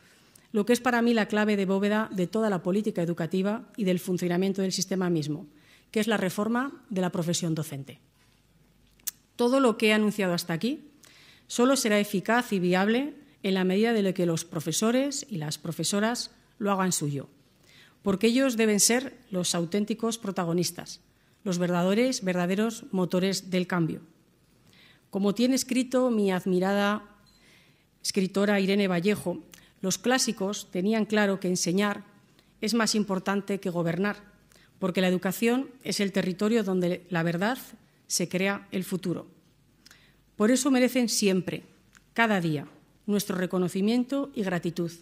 [0.53, 3.85] lo que es para mí la clave de bóveda de toda la política educativa y
[3.85, 5.47] del funcionamiento del sistema mismo,
[5.93, 8.01] que es la reforma de la profesión docente.
[9.37, 10.91] Todo lo que he anunciado hasta aquí
[11.47, 16.33] solo será eficaz y viable en la medida de que los profesores y las profesoras
[16.59, 17.29] lo hagan suyo
[18.03, 21.01] porque ellos deben ser los auténticos protagonistas,
[21.45, 24.01] los verdaderos, verdaderos motores del cambio.
[25.11, 27.03] Como tiene escrito mi admirada
[28.03, 29.43] escritora Irene Vallejo,
[29.81, 32.05] los clásicos tenían claro que enseñar
[32.61, 34.17] es más importante que gobernar,
[34.79, 37.59] porque la educación es el territorio donde la verdad
[38.07, 39.27] se crea el futuro.
[40.37, 41.65] Por eso merecen siempre,
[42.13, 42.67] cada día,
[43.07, 44.93] nuestro reconocimiento y gratitud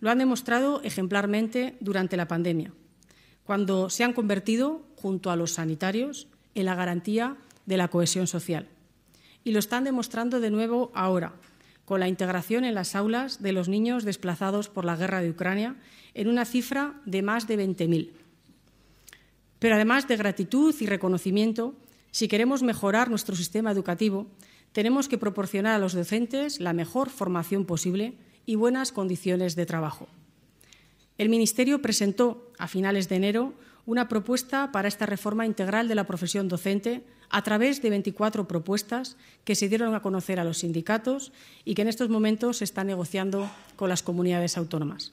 [0.00, 2.72] lo han demostrado ejemplarmente durante la pandemia,
[3.50, 7.36] cuando se han convertido, junto a los sanitarios, en la garantía
[7.66, 8.68] de la cohesión social.
[9.42, 11.32] Y lo están demostrando de nuevo ahora,
[11.84, 15.74] con la integración en las aulas de los niños desplazados por la guerra de Ucrania
[16.14, 18.12] en una cifra de más de 20.000.
[19.58, 21.74] Pero además de gratitud y reconocimiento,
[22.12, 24.28] si queremos mejorar nuestro sistema educativo,
[24.70, 28.14] tenemos que proporcionar a los docentes la mejor formación posible
[28.46, 30.06] y buenas condiciones de trabajo.
[31.20, 33.52] El Ministerio presentó a finales de enero
[33.84, 39.18] una propuesta para esta reforma integral de la profesión docente a través de 24 propuestas
[39.44, 41.30] que se dieron a conocer a los sindicatos
[41.66, 45.12] y que en estos momentos se están negociando con las comunidades autónomas.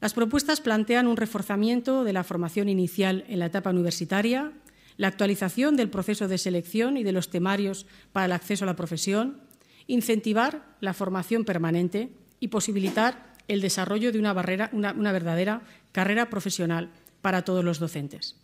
[0.00, 4.52] Las propuestas plantean un reforzamiento de la formación inicial en la etapa universitaria,
[4.96, 8.76] la actualización del proceso de selección y de los temarios para el acceso a la
[8.76, 9.40] profesión,
[9.88, 14.32] incentivar la formación permanente, y posibilitar el desarrollo de una,
[14.72, 16.90] una, verdadera carrera profesional
[17.22, 18.36] para todos los docentes.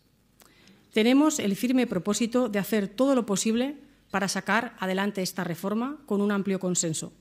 [0.93, 3.77] Tenemos el firme propósito de hacer todo lo posible
[4.11, 7.13] para sacar adelante esta reforma con un amplio consenso,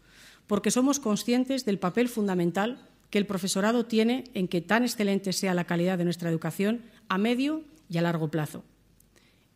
[0.47, 5.53] porque somos conscientes del papel fundamental que el profesorado tiene en que tan excelente sea
[5.53, 8.63] la calidad de nuestra educación a medio y a largo plazo.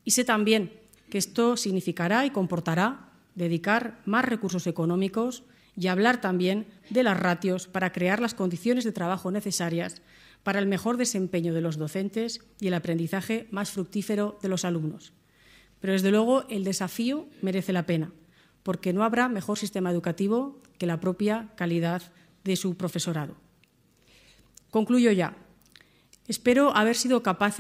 [0.03, 0.71] Y sé también
[1.09, 5.43] que esto significará y comportará dedicar más recursos económicos
[5.77, 10.01] y hablar también de las ratios para crear las condiciones de trabajo necesarias
[10.43, 15.13] para el mejor desempeño de los docentes y el aprendizaje más fructífero de los alumnos.
[15.79, 18.11] Pero, desde luego, el desafío merece la pena,
[18.63, 22.01] porque no habrá mejor sistema educativo que la propia calidad
[22.43, 23.35] de su profesorado.
[24.69, 25.35] Concluyo ya.
[26.27, 27.57] Espero haber sido capaz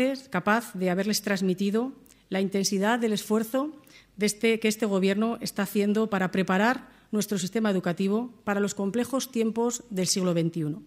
[0.73, 1.93] de haberles transmitido
[2.29, 3.71] la intensidad del esfuerzo
[4.19, 9.83] este, que este Gobierno está haciendo para preparar nuestro sistema educativo para los complejos tiempos
[9.89, 10.77] del siglo XXI.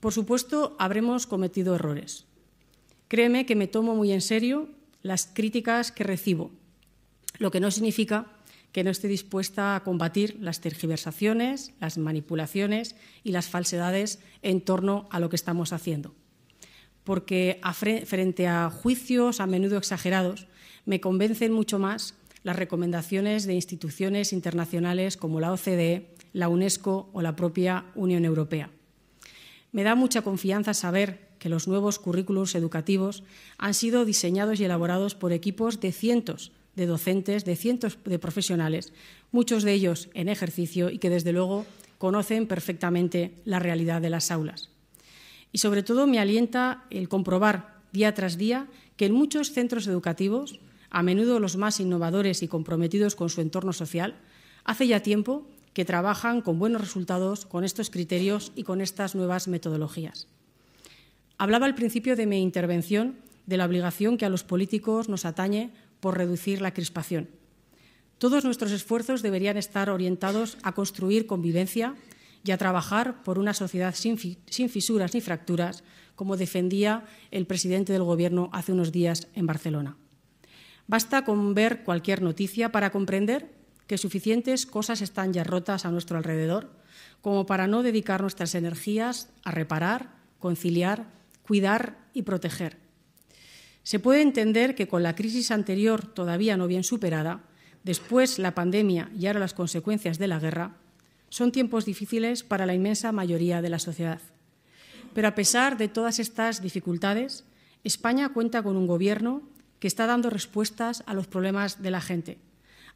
[0.00, 2.26] Por supuesto, habremos cometido errores.
[3.08, 4.68] Créeme que me tomo muy en serio
[5.02, 6.50] las críticas que recibo,
[7.38, 8.26] lo que no significa
[8.74, 15.06] que no esté dispuesta a combatir las tergiversaciones, las manipulaciones y las falsedades en torno
[15.12, 16.12] a lo que estamos haciendo.
[17.04, 17.60] Porque
[18.04, 20.48] frente a juicios a menudo exagerados,
[20.86, 27.22] me convencen mucho más las recomendaciones de instituciones internacionales como la OCDE, la UNESCO o
[27.22, 28.70] la propia Unión Europea.
[29.72, 33.24] Me da mucha confianza saber que los nuevos currículos educativos
[33.58, 38.92] han sido diseñados y elaborados por equipos de cientos de docentes, de cientos de profesionales,
[39.32, 41.66] muchos de ellos en ejercicio y que, desde luego,
[41.98, 44.70] conocen perfectamente la realidad de las aulas.
[45.52, 50.58] Y, sobre todo, me alienta el comprobar día tras día que en muchos centros educativos,
[50.94, 54.14] a menudo los más innovadores y comprometidos con su entorno social,
[54.62, 59.48] hace ya tiempo que trabajan con buenos resultados con estos criterios y con estas nuevas
[59.48, 60.28] metodologías.
[61.36, 65.72] Hablaba al principio de mi intervención de la obligación que a los políticos nos atañe
[65.98, 67.28] por reducir la crispación.
[68.18, 71.96] Todos nuestros esfuerzos deberían estar orientados a construir convivencia
[72.44, 75.82] y a trabajar por una sociedad sin, fisuras ni fracturas,
[76.14, 79.96] como defendía el presidente del Gobierno hace unos días en Barcelona.
[80.86, 83.50] Basta con ver cualquier noticia para comprender
[83.86, 86.70] que suficientes cosas están ya rotas a nuestro alrededor
[87.20, 91.06] como para no dedicar nuestras energías a reparar, conciliar,
[91.42, 92.76] cuidar y proteger.
[93.82, 97.40] Se puede entender que con la crisis anterior todavía no bien superada,
[97.82, 100.76] después la pandemia y ahora las consecuencias de la guerra,
[101.28, 104.20] son tiempos difíciles para la inmensa mayoría de la sociedad.
[105.14, 107.44] Pero a pesar de todas estas dificultades,
[107.84, 109.42] España cuenta con un Gobierno
[109.84, 112.38] que está dando respuestas a los problemas de la gente,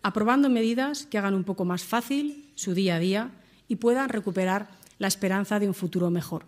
[0.01, 3.31] aprobando medidas que hagan un poco más fácil su día a día
[3.69, 6.47] y puedan recuperar la esperanza de un futuro mejor.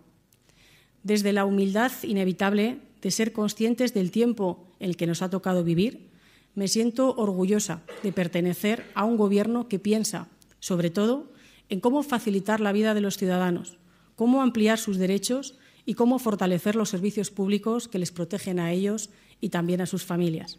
[1.03, 5.63] Desde la humildad inevitable de ser conscientes del tiempo en el que nos ha tocado
[5.63, 6.09] vivir,
[6.55, 10.27] me siento orgullosa de pertenecer a un Gobierno que piensa,
[10.59, 11.31] sobre todo,
[11.69, 13.77] en cómo facilitar la vida de los ciudadanos,
[14.15, 19.11] cómo ampliar sus derechos y cómo fortalecer los servicios públicos que les protegen a ellos
[19.41, 20.57] y también a sus familias.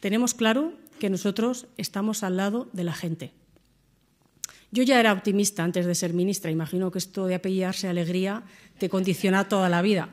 [0.00, 3.32] Tenemos claro que nosotros estamos al lado de la gente.
[4.72, 6.50] Yo ya era optimista antes de ser ministra.
[6.50, 8.42] Imagino que esto de apellidarse alegría
[8.78, 10.08] te condiciona toda la vida.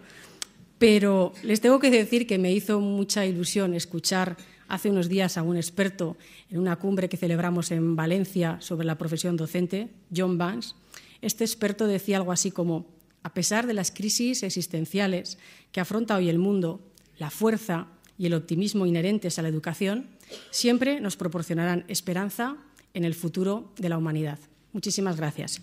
[0.78, 4.38] Pero les tengo que decir que me hizo mucha ilusión escuchar
[4.68, 6.18] hace unos días a un experto
[6.50, 10.76] en una cumbre que celebramos en Valencia sobre la profesión docente, John Vance.
[11.22, 12.86] Este experto decía algo así como,
[13.24, 15.38] a pesar de las crisis existenciales
[15.72, 16.82] que afronta hoy el mundo,
[17.18, 17.88] la fuerza
[18.18, 20.08] y el optimismo inherentes a la educación
[20.52, 22.58] siempre nos proporcionarán esperanza
[22.94, 24.40] en el futuro de la humanidad.
[24.72, 25.62] Muchísimas gracias.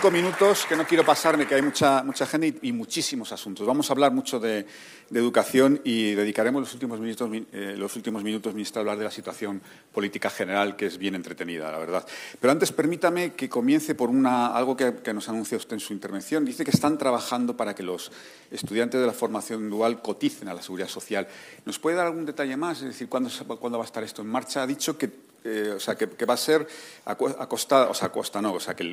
[0.00, 3.66] Cinco minutos que no quiero pasarme, que hay mucha, mucha gente y, muchísimos asuntos.
[3.66, 4.64] Vamos a hablar mucho de,
[5.12, 9.10] educación y dedicaremos los últimos minutos, eh, los últimos minutos, ministra, a hablar de la
[9.10, 9.60] situación
[9.92, 12.06] política general, que es bien entretenida, la verdad.
[12.40, 16.46] Pero antes, permítame que comience por una, algo que, nos anuncia usted en su intervención.
[16.46, 18.10] Dice que están trabajando para que los
[18.50, 21.28] estudiantes de la formación dual coticen a la seguridad social.
[21.66, 22.78] ¿Nos puede dar algún detalle más?
[22.78, 24.62] Es decir, ¿cuándo, ¿cuándo va a estar esto en marcha?
[24.62, 26.66] Ha dicho que eh, o sea, que, va a ser
[27.06, 28.84] a, costa, o sea, a costa no, o sea, que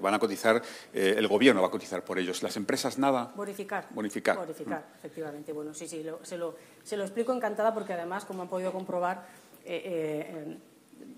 [0.00, 0.60] van a cotizar,
[0.92, 2.42] eh, el gobierno va a cotizar por ellos.
[2.42, 3.32] Las empresas nada.
[3.34, 3.86] Bonificar.
[3.90, 4.36] Bonificar.
[4.36, 4.98] Bonificar, mm.
[4.98, 5.52] efectivamente.
[5.52, 9.26] Bueno, sí, sí, se, lo, se, lo, explico encantada porque además, como han podido comprobar,
[9.64, 10.58] eh,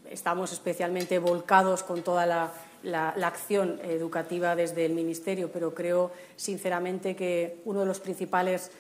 [0.08, 2.52] estamos especialmente volcados con toda la,
[2.84, 8.70] la, acción educativa desde el Ministerio, pero creo sinceramente que uno de los principales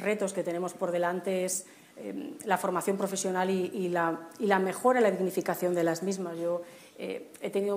[0.00, 1.66] retos que tenemos por delante es
[2.02, 6.38] Em, la formación profesional y, la, mejora y la dignificación de las mismas.
[6.38, 6.62] Yo
[6.98, 7.76] eh, he tenido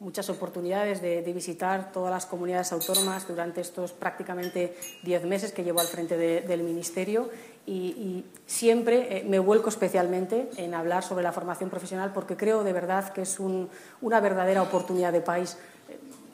[0.00, 5.80] muchas oportunidades de, visitar todas las comunidades autónomas durante estos prácticamente diez meses que llevo
[5.80, 7.30] al frente del Ministerio
[7.66, 12.72] y, siempre eh, me vuelco especialmente en hablar sobre la formación profesional porque creo de
[12.72, 15.56] verdad que es una verdadera oportunidad de país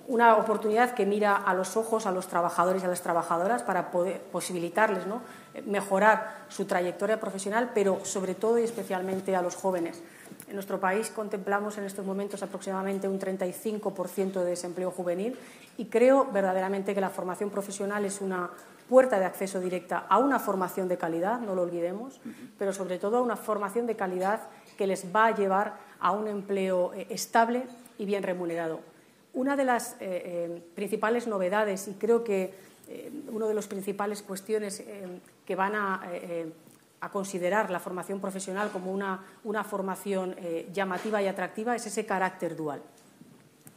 [0.08, 3.90] una oportunidad que mira a los ojos a los trabajadores y a las trabajadoras para
[3.90, 5.20] posibilitarles ¿no?
[5.66, 10.02] mejorar su trayectoria profesional, pero sobre todo y especialmente a los jóvenes.
[10.48, 15.38] En nuestro país contemplamos en estos momentos aproximadamente un 35% de desempleo juvenil
[15.76, 18.48] y creo verdaderamente que la formación profesional es una
[18.88, 22.18] puerta de acceso directa a una formación de calidad, no lo olvidemos,
[22.58, 24.40] pero sobre todo a una formación de calidad
[24.78, 27.66] que les va a llevar a un empleo eh, estable
[27.98, 28.80] y bien remunerado.
[29.38, 32.52] Una de las eh, eh, principales novedades, y creo que
[32.88, 34.82] eh, una de las principales cuestiones
[35.46, 36.02] que van a,
[37.12, 40.34] considerar la formación profesional como una, formación
[40.72, 42.82] llamativa y atractiva, es ese carácter dual.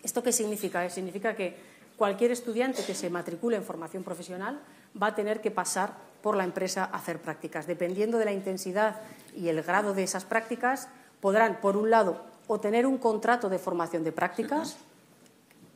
[0.02, 0.90] ¿Esto qué significa?
[0.90, 1.56] Significa que
[1.96, 4.60] cualquier estudiante que se matricule en formación profesional
[5.00, 5.94] va a tener que pasar
[6.24, 7.68] por la empresa a hacer prácticas.
[7.68, 9.00] Dependiendo de la intensidad
[9.38, 10.90] y el grado de esas prácticas,
[11.20, 14.80] podrán, por un lado, o tener un contrato de formación de prácticas,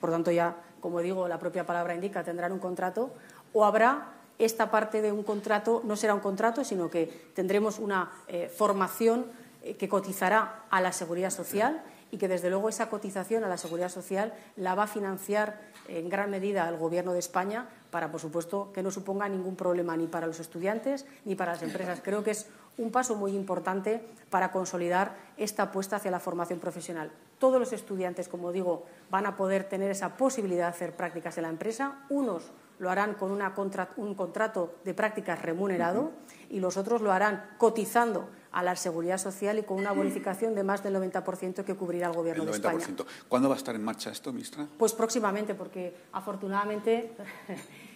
[0.06, 3.10] por tanto ya, como digo, la propia palabra indica, tendrán un contrato,
[3.54, 8.12] o habrá esta parte de un contrato, no será un contrato, sino que tendremos una
[8.28, 9.26] eh, formación
[9.64, 11.82] eh, que cotizará a la seguridad social
[12.12, 16.08] y que, desde luego, esa cotización a la seguridad social la va a financiar en
[16.08, 20.06] gran medida el Gobierno de España para, por supuesto, que no suponga ningún problema ni
[20.06, 22.00] para los estudiantes ni para las empresas.
[22.04, 22.46] Creo que es
[22.78, 27.12] un paso muy importante para consolidar esta apuesta hacia la formación profesional.
[27.40, 31.44] Todos los estudiantes, como digo, van a poder tener esa posibilidad de hacer prácticas en
[31.44, 32.06] la empresa.
[32.10, 36.12] Unos lo harán con un contrato de prácticas remunerado
[36.50, 40.64] y los otros lo harán cotizando a la seguridad social y con una bonificación de
[40.64, 42.52] más del 90% que cubrirá el Gobierno el 90%.
[42.52, 42.88] de España.
[43.28, 44.66] ¿Cuándo va a estar en marcha esto, ministra?
[44.78, 47.12] Pues próximamente, porque afortunadamente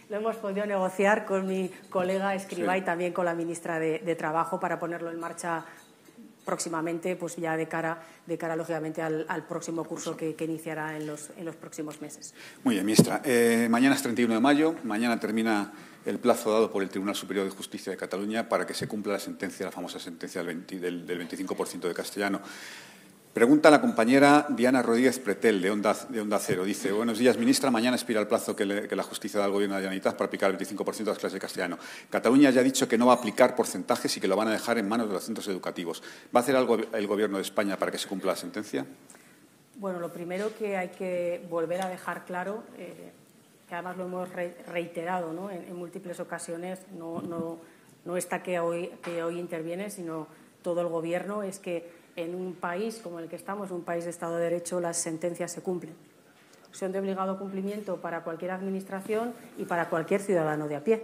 [0.10, 4.60] lo hemos podido negociar con mi colega Escriba y también con la ministra de, Trabajo
[4.60, 5.64] para ponerlo en marcha
[6.44, 11.30] próximamente, pues ya de cara, de cara lógicamente, al, próximo curso que, iniciará en los,
[11.38, 12.34] en los, próximos meses.
[12.64, 13.22] Muy bien, ministra.
[13.24, 15.72] Eh, mañana es 31 de mayo, mañana termina
[16.06, 19.14] el plazo dado por el Tribunal Superior de Justicia de Cataluña para que se cumpla
[19.14, 22.42] la sentencia, la famosa sentencia del, del 25% de castellano.
[23.40, 26.66] Pregunta la compañera Diana Rodríguez Pretel, de Onda, de Cero.
[26.66, 27.72] Dice, buenos días, ministra.
[27.72, 30.52] Mañana expira el plazo que, la justicia da al Gobierno de la Generalitat para aplicar
[30.52, 31.78] el 25% de las clases de castellano.
[32.10, 34.52] Cataluña ya ha dicho que no va a aplicar porcentajes y que lo van a
[34.52, 36.04] dejar en manos de los centros educativos.
[36.36, 38.86] ¿Va a hacer algo el Gobierno de España para que se cumpla la sentencia?
[39.78, 43.14] Bueno, lo primero que hay que volver a dejar claro, eh,
[43.70, 44.28] que además lo hemos
[44.68, 47.22] reiterado en, múltiples ocasiones, no,
[48.04, 50.28] no, está que hoy, que hoy interviene, sino
[50.62, 54.10] todo el Gobierno, es que en un país como el que estamos, un país de
[54.10, 55.94] Estado de Derecho, las sentencias se cumplen.
[56.72, 61.04] Son de obligado cumplimiento para cualquier administración y para cualquier ciudadano de a pie.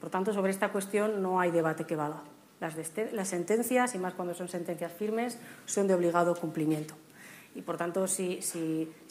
[0.00, 2.22] Por tanto, sobre esta cuestión no hay debate que valga.
[2.60, 2.74] Las,
[3.12, 6.94] las sentencias, y más cuando son sentencias firmes, son de obligado cumplimiento.
[7.56, 8.38] Y, por tanto, si,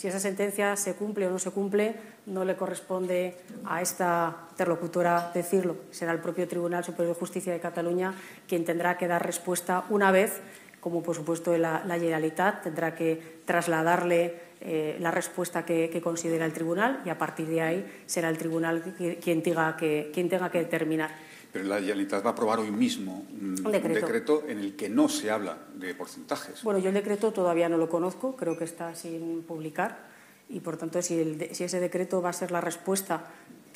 [0.03, 1.95] esa sentencia se cumple o no se cumple,
[2.27, 5.77] no le corresponde a esta interlocutora decirlo.
[5.89, 8.13] Será el propio Tribunal Superior de Justicia de Cataluña
[8.47, 10.41] quien tendrá que dar respuesta una vez
[10.85, 16.53] como por supuesto la, la Generalitat tendrá que trasladarle eh, la respuesta que, considera el
[16.53, 20.59] tribunal y a partir de ahí será el tribunal quien tenga que, quien tenga que
[20.59, 21.09] determinar.
[21.51, 24.43] Pero la Generalitat va a aprobar hoy mismo un, decreto.
[24.47, 26.61] en el que no se habla de porcentajes.
[26.61, 30.05] Bueno, yo el decreto todavía no lo conozco, creo que está sin publicar
[30.49, 33.25] y, por tanto, si, si ese decreto va a ser la respuesta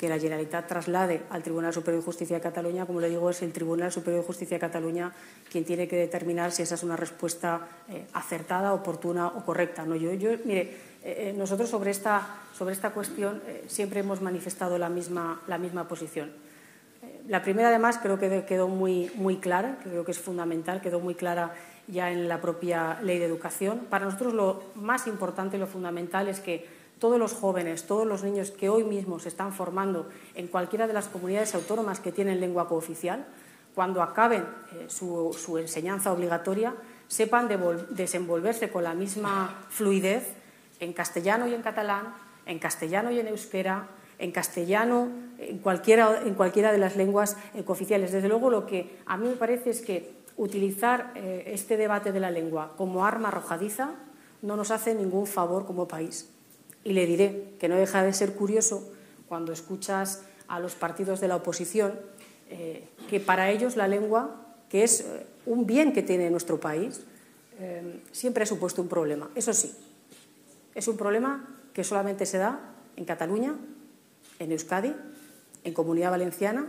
[0.00, 2.86] que la Generalitat traslade al Tribunal Superior de Justicia de Cataluña.
[2.86, 5.12] Como le digo, es el Tribunal Superior de Justicia de Cataluña
[5.52, 9.84] quien tiene que determinar si esa es una respuesta eh, acertada, oportuna o correcta.
[9.84, 9.96] ¿no?
[9.96, 10.62] Yo, yo mire,
[11.04, 15.86] eh, eh, nosotros sobre esta, sobre esta cuestión siempre hemos manifestado la misma, la misma
[15.86, 16.32] posición.
[17.28, 21.14] La primera, además, creo que quedó muy, muy clara, creo que es fundamental, quedó muy
[21.14, 21.52] clara
[21.88, 23.80] ya en la propia Ley de Educación.
[23.90, 28.22] Para nosotros lo más importante y lo fundamental es que todos los jóvenes, todos los
[28.22, 32.40] niños que hoy mismo se están formando en cualquiera de las comunidades autónomas que tienen
[32.40, 33.26] lengua cooficial,
[33.74, 36.74] cuando acaben eh, su, enseñanza obligatoria,
[37.08, 37.48] sepan
[37.90, 40.34] desenvolverse con la misma fluidez
[40.78, 42.14] en castellano y en catalán,
[42.46, 43.88] en castellano y en euskera,
[44.18, 48.12] en castellano, en cualquiera, en cualquiera de las lenguas eh, cooficiales.
[48.12, 52.20] Desde luego, lo que a mí me parece es que utilizar eh, este debate de
[52.20, 53.94] la lengua como arma arrojadiza
[54.42, 56.28] no nos hace ningún favor como país.
[56.84, 58.92] Y le diré que no deja de ser curioso
[59.28, 61.94] cuando escuchas a los partidos de la oposición
[62.50, 67.02] eh, que para ellos la lengua, que es eh, un bien que tiene nuestro país,
[67.60, 69.30] eh, siempre ha supuesto un problema.
[69.34, 69.72] Eso sí,
[70.74, 73.54] es un problema que solamente se da en Cataluña,
[74.38, 74.94] en Euskadi,
[75.62, 76.66] en Comunidad Valenciana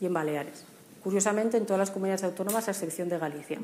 [0.00, 0.64] y en Baleares.
[1.02, 3.58] Curiosamente, en todas las comunidades autónomas, a excepción de Galicia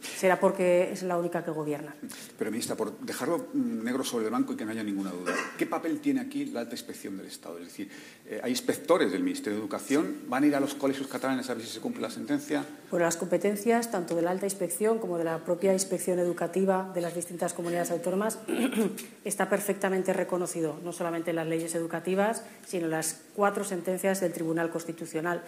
[0.00, 1.94] será porque es la única que gobierna.
[2.38, 5.66] Pero, ministra, por dejarlo negro sobre el banco y que no haya ninguna duda, ¿qué
[5.66, 7.58] papel tiene aquí la alta inspección del Estado?
[7.58, 7.90] Es decir,
[8.26, 10.22] eh, ¿hay inspectores del Ministerio de Educación?
[10.26, 12.64] ¿Van a ir a los colegios catalanes a ver si se cumple la sentencia?
[12.90, 17.00] Bueno, las competencias, tanto de la alta inspección como de la propia inspección educativa de
[17.00, 18.38] las distintas comunidades autónomas,
[19.24, 24.32] está perfectamente reconocido, no solamente en las leyes educativas, sino en las cuatro sentencias del
[24.32, 25.42] Tribunal Constitucional.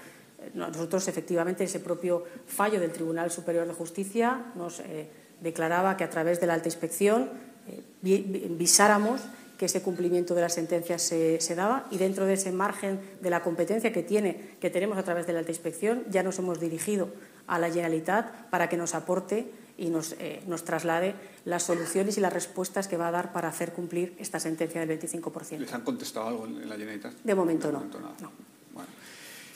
[0.54, 5.08] Nosotros, efectivamente, ese propio fallo del Tribunal Superior de Justicia nos eh,
[5.40, 7.30] declaraba que a través de la alta inspección
[7.68, 9.20] eh, visáramos
[9.58, 13.42] que ese cumplimiento de las sentencias se, daba y dentro de ese margen de la
[13.42, 17.08] competencia que, tiene, que tenemos a través de la alta inspección ya nos hemos dirigido
[17.46, 21.14] a la Generalitat para que nos aporte y nos, eh, nos, traslade
[21.44, 25.00] las soluciones y las respuestas que va a dar para hacer cumplir esta sentencia del
[25.00, 25.58] 25%.
[25.58, 27.14] ¿Les han contestado algo en la Generalitat?
[27.24, 27.84] De momento, no.
[27.84, 28.55] no.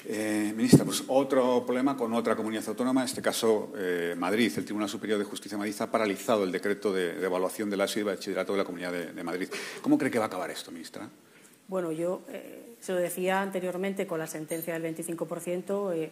[0.06, 4.50] Eh, ministra, pues otro problema con otra comunidad autónoma, en este caso eh, Madrid.
[4.56, 7.86] El Tribunal Superior de Justicia de Madrid ha paralizado el decreto de, evaluación de la
[7.94, 9.48] y bachillerato de la Comunidad de, Madrid.
[9.82, 11.08] ¿Cómo cree que va a acabar esto, ministra?
[11.68, 16.08] Bueno, yo eh, se lo decía anteriormente con la sentencia del 25%.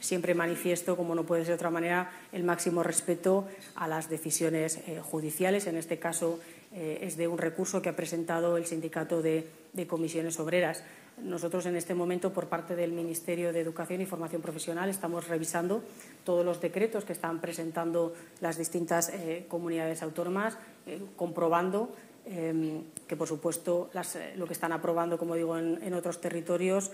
[0.00, 4.80] siempre manifiesto, como no puede ser de otra manera, el máximo respeto a las decisiones
[5.02, 5.66] judiciales.
[5.66, 6.38] En este caso
[6.72, 9.44] es de un recurso que ha presentado el Sindicato de
[9.88, 10.82] Comisiones Obreras.
[11.22, 15.82] Nosotros en este momento, por parte del Ministerio de Educación y Formación Profesional, estamos revisando
[16.24, 21.94] todos los decretos que están presentando las distintas eh, comunidades autónomas, eh, comprobando
[22.24, 26.90] em, que, por supuesto, eh, lo que están aprobando, como digo, en otros territorios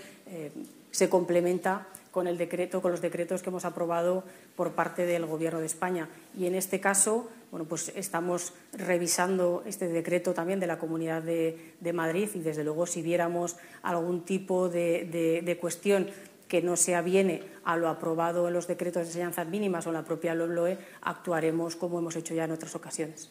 [0.91, 4.23] se complementa con el decreto, con los decretos que hemos aprobado
[4.55, 6.09] por parte del Gobierno de España.
[6.39, 11.93] Y en este caso, bueno, pues estamos revisando este decreto también de la Comunidad de,
[11.93, 16.09] Madrid y, desde luego, si viéramos algún tipo de cuestión
[16.55, 19.95] que no se aviene a lo aprobado en los decretos de enseñanzas mínimas o en
[19.95, 23.29] la propia LOE, actuaremos como hemos hecho ya en otras ocasiones.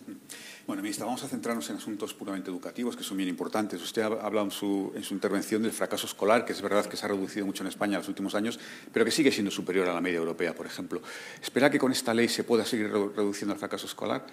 [0.67, 3.81] Bueno, ministra, vamos a centrarnos en asuntos puramente educativos, que son bien importantes.
[3.81, 6.97] Usted ha hablado en su, en su intervención del fracaso escolar, que es verdad que
[6.97, 8.59] se ha reducido mucho en España en los últimos años,
[8.91, 11.01] pero que sigue siendo superior a la media europea, por ejemplo.
[11.41, 14.25] ¿Espera que con esta ley se pueda seguir reduciendo el fracaso escolar?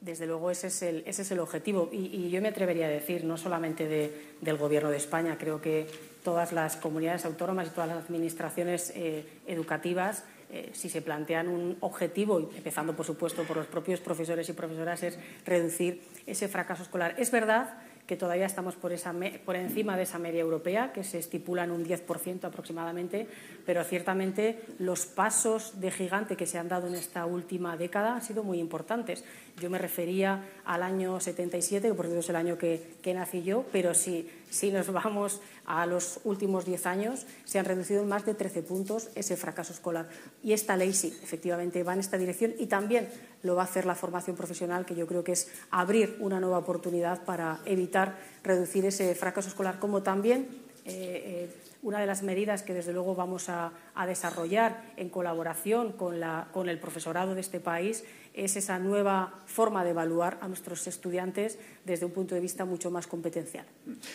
[0.00, 3.24] Desde luego ese es el, ese es el objetivo y, yo me atrevería a decir,
[3.24, 5.88] no solamente del Gobierno de España, creo que
[6.26, 11.76] todas las comunidades autónomas y todas las administraciones eh, educativas, eh, si se plantean un
[11.78, 17.14] objetivo, empezando por supuesto por los propios profesores y profesoras, es reducir ese fracaso escolar.
[17.16, 21.18] Es verdad que todavía estamos por, esa, por encima de esa media europea, que se
[21.18, 23.26] estipula en un 10% aproximadamente,
[23.64, 28.22] pero ciertamente los pasos de gigante que se han dado en esta última década han
[28.22, 29.24] sido muy importantes.
[29.60, 33.42] Yo me refería al año 77, que por cierto es el año que, que nací
[33.42, 38.08] yo, pero si, si nos vamos a los últimos 10 años, se han reducido en
[38.08, 40.08] más de 13 puntos ese fracaso escolar.
[40.42, 43.08] Y esta ley sí, efectivamente, va en esta dirección y también
[43.46, 46.58] lo va a hacer la formación profesional, que yo creo que es abrir una nueva
[46.58, 50.48] oportunidad para evitar reducir ese fracaso escolar, como también
[50.84, 51.54] eh, eh,
[51.86, 53.72] una de las medidas que desde luego vamos a,
[54.08, 56.20] desarrollar en colaboración con,
[56.52, 58.02] con, el profesorado de este país
[58.34, 62.90] es esa nueva forma de evaluar a nuestros estudiantes desde un punto de vista mucho
[62.90, 63.64] más competencial.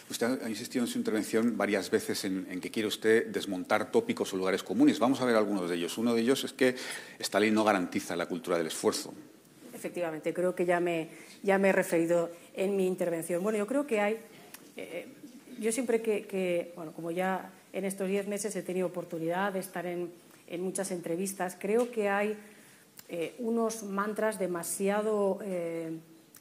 [0.10, 4.38] Usted ha insistido en su intervención varias veces en, que quiere usted desmontar tópicos o
[4.38, 5.00] lugares comunes.
[5.00, 5.98] Vamos a ver algunos de ellos.
[5.98, 6.76] Uno de ellos es que
[7.20, 9.14] esta ley no garantiza la cultura del esfuerzo.
[9.74, 11.10] Efectivamente, creo que ya me,
[11.42, 13.42] ya me he referido en mi intervención.
[13.42, 14.20] Bueno, yo creo que hay.
[14.76, 15.08] Eh,
[15.62, 19.86] yo siempre que, bueno, como ya en estos diez meses he tenido oportunidad de estar
[19.86, 20.12] en,
[20.60, 21.56] muchas entrevistas.
[21.58, 22.38] Creo que hay
[23.08, 25.98] eh, unos mantras demasiado eh,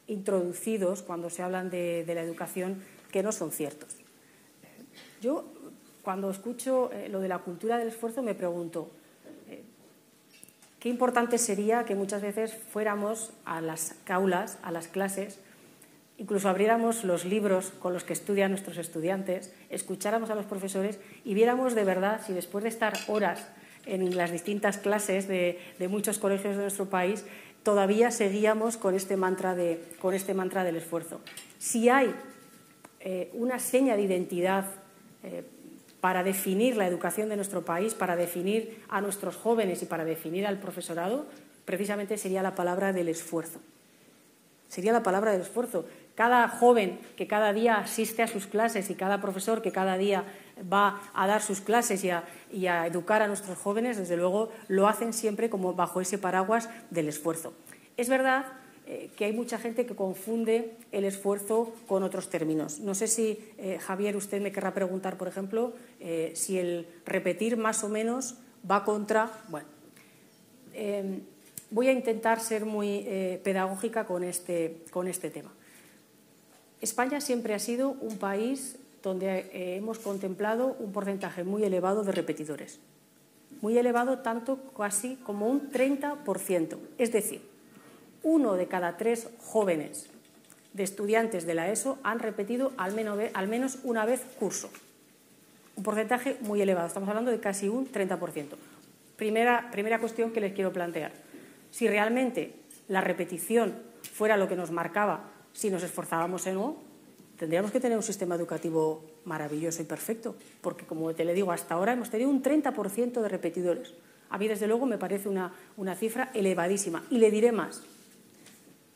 [0.09, 3.97] introducidos cuando se hablan de, la educación que no son ciertos.
[5.23, 5.45] Yo,
[6.03, 8.91] cuando escucho eh, lo de la cultura del esfuerzo, me pregunto,
[10.81, 15.39] qué importante sería que muchas veces fuéramos a las aulas, a las clases,
[16.21, 21.33] incluso abriéramos los libros con los que estudian nuestros estudiantes, escucháramos a los profesores y
[21.33, 23.49] viéramos de verdad si después de estar horas
[23.87, 25.59] en las distintas clases de,
[25.89, 27.25] muchos colegios de nuestro país,
[27.63, 31.23] todavía seguíamos con este mantra, de, con este mantra del esfuerzo.
[31.59, 32.15] Si hay
[33.01, 34.67] eh, una seña de identidad
[35.23, 35.43] eh,
[36.03, 40.47] para definir la educación de nuestro país, para definir a nuestros jóvenes y para definir
[40.47, 41.25] al profesorado,
[41.65, 43.61] precisamente sería la palabra del esfuerzo.
[44.71, 45.85] Sería la palabra del esfuerzo
[46.21, 50.27] cada joven que cada día asiste a sus clases y cada profesor que cada día
[50.71, 52.11] va a dar sus clases y
[52.67, 57.09] a, educar a nuestros jóvenes, desde luego lo hacen siempre como bajo ese paraguas del
[57.09, 57.55] esfuerzo.
[57.97, 58.45] Es verdad
[58.87, 62.81] eh, que hay mucha gente que confunde el esfuerzo con otros términos.
[62.81, 67.57] No sé si, eh, Javier, usted me querrá preguntar, por ejemplo, eh, si el repetir
[67.57, 68.37] más o menos
[68.71, 69.31] va contra.
[69.49, 69.69] Bueno,
[71.71, 73.07] voy a intentar ser muy
[73.43, 75.51] pedagógica con este, con este tema.
[76.81, 82.13] España siempre ha sido un país donde eh, hemos contemplado un porcentaje muy elevado de
[82.13, 82.79] repetidores.
[83.61, 86.79] Muy elevado, tanto casi como un 30%.
[86.99, 87.43] Es decir,
[88.23, 90.09] uno de cada tres jóvenes
[90.73, 94.71] de estudiantes de la ESO han repetido al menos, una vez curso.
[95.77, 96.87] Un porcentaje muy elevado.
[96.87, 98.47] Estamos hablando de casi un 30%.
[99.17, 101.13] Primera, primera cuestión que les quiero plantear.
[101.71, 102.55] Si realmente
[102.89, 106.77] la repetición fuera lo que nos marcaba si nos esforzábamos en no,
[107.39, 111.75] tendríamos que tener un sistema educativo maravilloso y perfecto, porque como te le digo, hasta
[111.75, 113.95] ahora hemos tenido un 30% de repetidores.
[114.29, 115.53] A mí, desde luego, me parece una,
[115.97, 117.03] cifra elevadísima.
[117.11, 117.83] Y le diré más.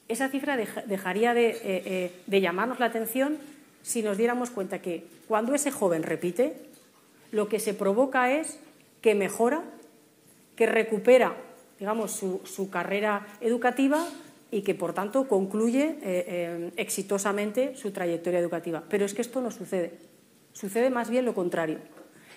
[0.07, 3.39] Esa cifra dejaría de, eh, eh, de llamarnos la atención
[3.83, 6.57] si nos diéramos cuenta que cuando ese joven repite,
[7.33, 8.59] lo que se provoca es
[9.03, 9.63] que mejora,
[10.57, 11.37] que recupera,
[11.79, 14.09] digamos, su, carrera educativa
[14.55, 18.85] y que, por tanto, concluye eh, eh, exitosamente su trayectoria educativa.
[18.89, 19.99] Pero es que esto no sucede.
[20.53, 21.79] Sucede más bien lo contrario,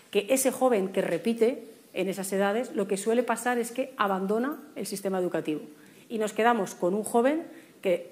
[0.10, 4.58] que ese joven que repite en esas edades, lo que suele pasar es que abandona
[4.76, 5.62] el sistema educativo
[6.10, 7.46] y nos quedamos con un joven
[7.84, 8.10] que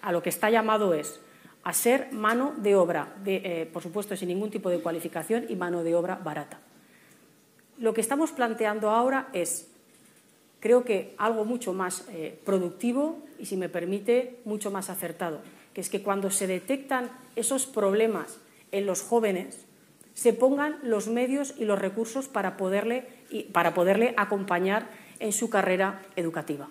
[0.00, 1.20] a lo que está llamado es
[1.64, 5.84] a ser mano de obra, eh, por supuesto sin ningún tipo de cualificación y mano
[5.84, 6.60] de obra barata.
[7.76, 9.68] Lo que estamos planteando ahora es,
[10.64, 15.42] creo que algo mucho más eh, productivo y, si me permite, mucho más acertado,
[15.74, 18.38] que es que cuando se detectan esos problemas
[18.72, 19.66] en los jóvenes,
[20.14, 23.04] se pongan los medios y los recursos para poderle,
[23.52, 24.88] para poderle acompañar
[25.20, 26.70] en su carrera educativa.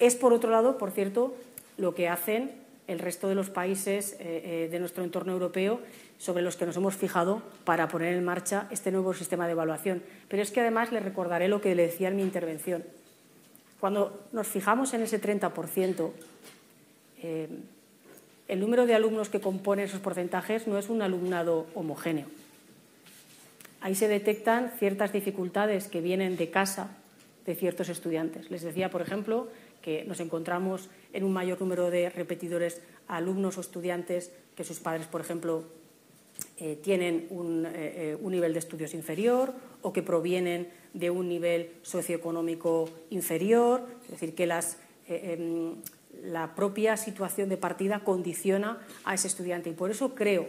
[0.00, 1.36] Es, por otro lado, por cierto,
[1.78, 2.50] lo que hacen
[2.88, 5.78] el resto de los países eh, eh, de nuestro entorno europeo
[6.18, 10.02] sobre los que nos hemos fijado para poner en marcha este nuevo sistema de evaluación.
[10.26, 12.82] Pero es que además le recordaré lo que le decía en mi intervención.
[13.84, 16.10] Cuando nos fijamos en ese 30%,
[17.20, 17.48] eh,
[18.48, 22.24] el número de alumnos que compone esos porcentajes no es un alumnado homogéneo.
[23.82, 26.96] Ahí se detectan ciertas dificultades que vienen de casa
[27.44, 28.50] de ciertos estudiantes.
[28.50, 29.48] Les decía, por ejemplo,
[29.82, 35.08] que nos encontramos en un mayor número de repetidores alumnos o estudiantes que sus padres,
[35.08, 35.64] por ejemplo,
[36.56, 41.72] eh, tienen eh, eh, un, nivel de estudios inferior o que provienen de un nivel
[41.82, 44.44] socioeconómico inferior, es decir, que
[45.08, 45.74] em,
[46.22, 49.70] la propia situación de partida condiciona a ese estudiante.
[49.70, 50.46] Y por eso creo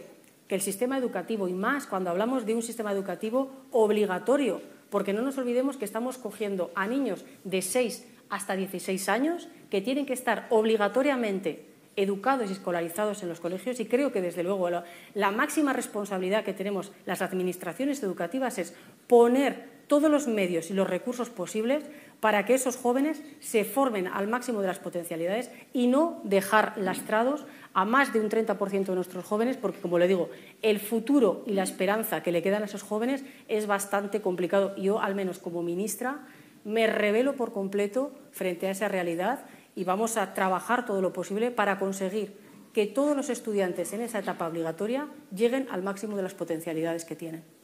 [0.48, 5.22] que el sistema educativo, y más cuando hablamos de un sistema educativo obligatorio, porque no
[5.22, 10.12] nos olvidemos que estamos cogiendo a niños de 6 hasta 16 años que tienen que
[10.12, 11.66] estar obligatoriamente
[11.96, 16.52] educados y escolarizados en los colegios y creo que, desde luego, la, máxima responsabilidad que
[16.52, 18.74] tenemos las administraciones educativas es
[19.06, 21.84] poner todos los medios y los recursos posibles
[22.20, 27.46] para que esos jóvenes se formen al máximo de las potencialidades y no dejar lastrados
[27.74, 30.30] a más de un 30% de nuestros jóvenes, porque, como le digo,
[30.62, 34.74] el futuro y la esperanza que le quedan a esos jóvenes es bastante complicado.
[34.76, 36.26] Yo, al menos como ministra,
[36.64, 41.50] me revelo por completo frente a esa realidad y vamos a trabajar todo lo posible
[41.50, 42.38] para conseguir
[42.72, 47.14] que todos los estudiantes en esa etapa obligatoria lleguen al máximo de las potencialidades que
[47.16, 47.55] tienen.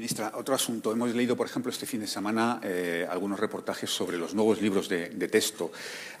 [0.00, 0.92] Ministra, otro asunto.
[0.92, 4.88] Hemos leído, por ejemplo, este fin de semana eh, algunos reportajes sobre los nuevos libros
[4.88, 5.70] de, texto.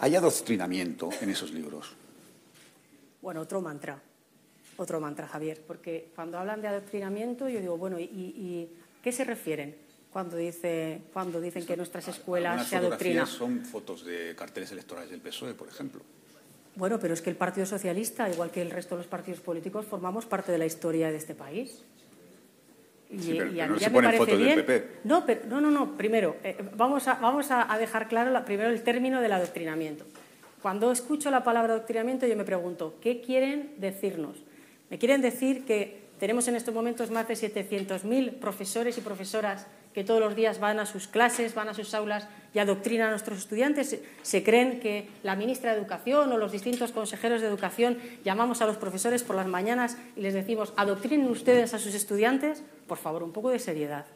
[0.00, 1.96] ¿Hay adoctrinamiento en esos libros?
[3.22, 3.98] Bueno, otro mantra.
[4.76, 8.68] Otro mantra, Javier, porque cuando hablan de adoctrinamiento, yo digo, bueno, ¿y, y
[9.02, 9.74] qué se refieren?
[10.12, 13.26] cuando, dice, cuando dicen que nuestras escuelas se adoctrinan.
[13.26, 16.02] son fotos de carteles electorales del PSOE, por ejemplo.
[16.76, 19.86] Bueno, pero es que el Partido Socialista, igual que el resto de los partidos políticos,
[19.86, 21.82] formamos parte de la historia de este país.
[23.10, 24.64] Y, a mí ya me parece bien.
[25.04, 25.96] No, pero, no, no, no.
[25.96, 30.04] Primero, eh, vamos, a, vamos a, dejar claro primero el término del adoctrinamiento.
[30.62, 34.36] Cuando escucho la palabra adoctrinamiento, yo me pregunto, ¿qué quieren decirnos?
[34.90, 40.04] ¿Me quieren decir que tenemos en estos momentos más de 700.000 profesores y profesoras que
[40.04, 43.38] todos los días van a sus clases, van a sus aulas y adoctrinan a nuestros
[43.38, 43.98] estudiantes.
[44.22, 48.66] Se creen que la ministra de Educación o los distintos consejeros de Educación llamamos a
[48.66, 52.62] los profesores por las mañanas y les decimos, adoctrinen ustedes a sus estudiantes.
[52.86, 54.06] Por favor, un poco de seriedad.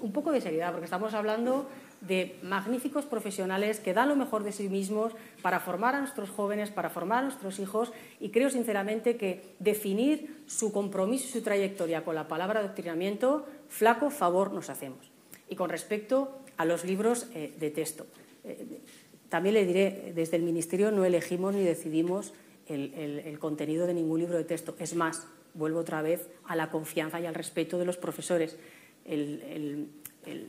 [0.00, 1.68] un poco de seriedad, porque estamos hablando
[2.02, 6.70] de magníficos profesionales que dan lo mejor de sí mismos para formar a nuestros jóvenes,
[6.70, 12.04] para formar a nuestros hijos y creo sinceramente que definir su compromiso y su trayectoria
[12.04, 15.10] con la palabra adoctrinamiento, flaco favor nos hacemos.
[15.48, 18.06] Y con respecto a los libros eh, de texto,
[18.44, 18.80] eh,
[19.28, 22.34] también le diré, desde el Ministerio no elegimos ni decidimos
[22.66, 24.74] el, contenido de ningún libro de texto.
[24.78, 28.58] Es más, vuelvo otra vez a la confianza y al respeto de los profesores.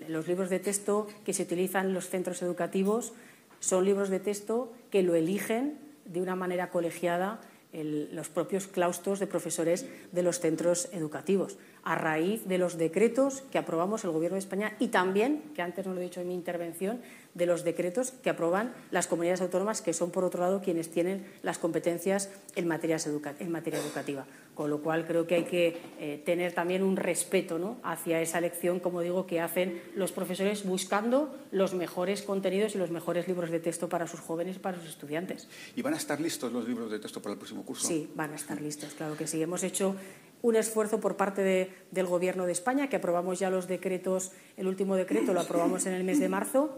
[0.07, 3.13] Los libros de texto que se utilizan en los centros educativos
[3.59, 7.39] son libros de texto que lo eligen de una manera colegiada
[7.73, 13.57] los propios claustros de profesores de los centros educativos, a raíz de los decretos que
[13.57, 16.35] aprobamos el Gobierno de España y también, que antes no lo he dicho en mi
[16.35, 17.01] intervención,
[17.33, 21.25] de los decretos que aprueban las comunidades autónomas, que son, por otro lado, quienes tienen
[21.41, 24.27] las competencias en materia, educativa.
[24.55, 27.77] Con lo cual, creo que hay que eh, tener también un respeto ¿no?
[27.83, 32.91] hacia esa elección, como digo, que hacen los profesores buscando los mejores contenidos y los
[32.91, 35.47] mejores libros de texto para sus jóvenes y para sus estudiantes.
[35.75, 37.87] ¿Y van a estar listos los libros de texto para el próximo curso?
[37.87, 39.41] Sí, van a estar listos, claro que sí.
[39.41, 39.95] Hemos hecho
[40.43, 44.95] un esfuerzo por parte del Gobierno de España, que aprobamos ya los decretos, el último
[44.95, 46.77] decreto lo aprobamos en el mes de marzo,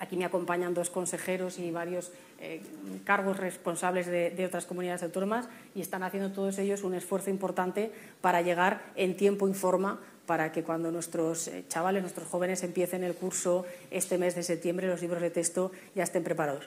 [0.00, 2.62] Aquí me acompañan dos consejeros y varios eh,
[3.04, 7.92] cargos responsables de, otras comunidades autónomas y están haciendo todos ellos un esfuerzo importante
[8.22, 13.04] para llegar en tiempo y forma para que cuando nuestros eh, chavales, nuestros jóvenes empiecen
[13.04, 16.66] el curso este mes de septiembre, los libros de texto ya estén preparados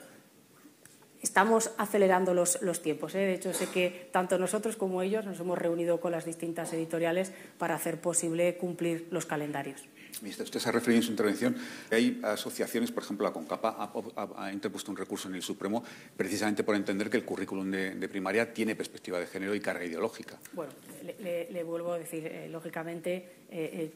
[1.24, 3.14] estamos acelerando los, tiempos.
[3.14, 3.18] ¿eh?
[3.20, 7.32] De hecho, sé que tanto nosotros como ellos nos hemos reunido con las distintas editoriales
[7.58, 9.80] para hacer posible cumplir los calendarios.
[10.22, 11.56] Usted se ha referido en su intervención
[11.88, 13.92] que hay asociaciones, por ejemplo, la CONCAPA
[14.36, 15.82] ha, interpuesto un recurso en el Supremo
[16.16, 20.38] precisamente por entender que el currículum de, primaria tiene perspectiva de género y carga ideológica.
[20.52, 20.72] Bueno,
[21.20, 23.90] le, vuelvo a decir, eh, lógicamente, eh,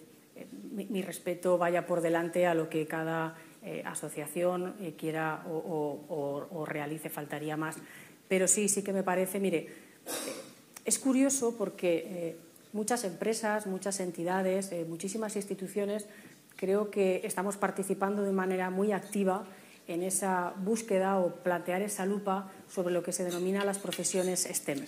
[0.62, 7.11] mi respeto vaya por delante a lo que cada eh, asociación eh, quiera o, realice,
[7.11, 7.77] faltaría más.
[8.29, 9.66] Pero sí, sí que me parece, mire,
[10.85, 12.37] es curioso porque eh,
[12.73, 16.07] muchas empresas, muchas entidades, muchísimas instituciones,
[16.57, 19.45] creo que estamos participando de manera muy activa
[19.87, 24.85] en esa búsqueda o plantear esa lupa sobre lo que se denomina las profesiones STEM.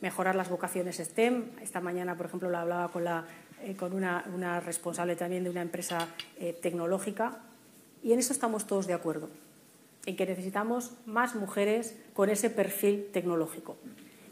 [0.00, 1.50] mejorar las vocaciones STEM.
[1.62, 3.24] Esta mañana, por ejemplo, lo hablaba con la
[3.62, 6.08] eh, con una, responsable también de una empresa
[6.38, 7.40] eh, tecnológica,
[8.02, 9.28] y en eso estamos todos de acuerdo,
[10.06, 13.76] en que necesitamos más mujeres con ese perfil tecnológico.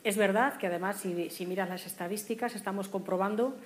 [0.09, 3.59] Es verdad que además, si, miras las estadísticas, estamos comprobando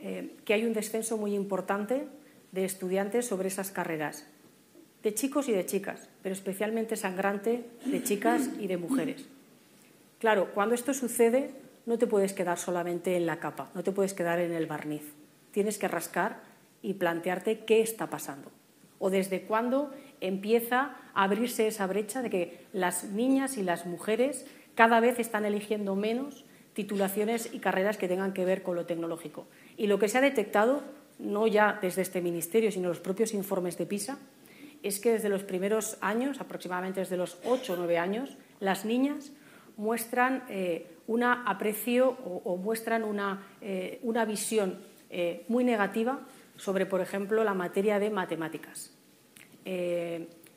[0.00, 2.06] eh, que hay un descenso muy importante
[2.50, 4.26] de estudiantes sobre esas carreras,
[5.02, 9.26] de chicos y de chicas, pero especialmente sangrante de chicas y de mujeres.
[10.18, 11.50] Claro, cuando esto sucede,
[11.84, 15.12] no te puedes quedar solamente en la capa, no te puedes quedar en el barniz.
[15.50, 16.40] Tienes que rascar
[16.80, 18.50] y plantearte qué está pasando.
[18.98, 24.46] O desde cuándo empieza a abrirse esa brecha de que las niñas y las mujeres
[24.74, 26.44] cada vez están eligiendo menos
[26.74, 29.46] titulaciones y carreras que tengan que ver con lo tecnológico.
[29.76, 30.82] Y lo que se ha detectado,
[31.18, 34.18] no ya desde este Ministerio, sino los propios informes de PISA,
[34.82, 39.32] es que desde los primeros años, aproximadamente desde los ocho o nueve años, las niñas
[39.76, 44.78] muestran eh, un aprecio o, muestran una, eh, visión
[45.10, 46.20] eh, muy negativa
[46.56, 48.92] sobre, por ejemplo, la materia de matemáticas.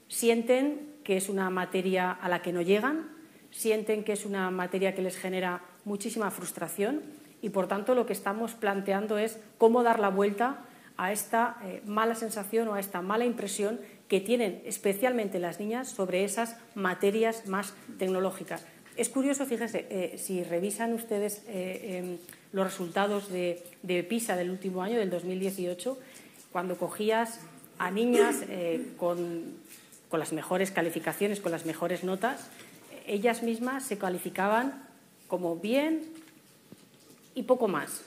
[0.07, 3.14] sienten que es una materia a la que no llegan,
[3.56, 7.01] sienten que es una materia que les genera muchísima frustración
[7.41, 10.60] y, por tanto, lo que estamos planteando es cómo dar la vuelta
[10.97, 16.24] a esta mala sensación o a esta mala impresión que tienen especialmente las niñas sobre
[16.24, 18.66] esas materias más tecnológicas.
[18.97, 22.18] Es curioso, fíjense, eh, si revisan ustedes eh, em,
[22.53, 23.62] los resultados de,
[24.08, 25.97] PISA del último año, del 2018,
[26.51, 27.41] cuando cogías
[27.78, 29.66] a niñas eh, con,
[30.14, 32.47] las mejores calificaciones, con las mejores notas,
[33.08, 34.84] ellas mismas se calificaban
[35.28, 36.01] como bien
[37.34, 38.03] y poco más.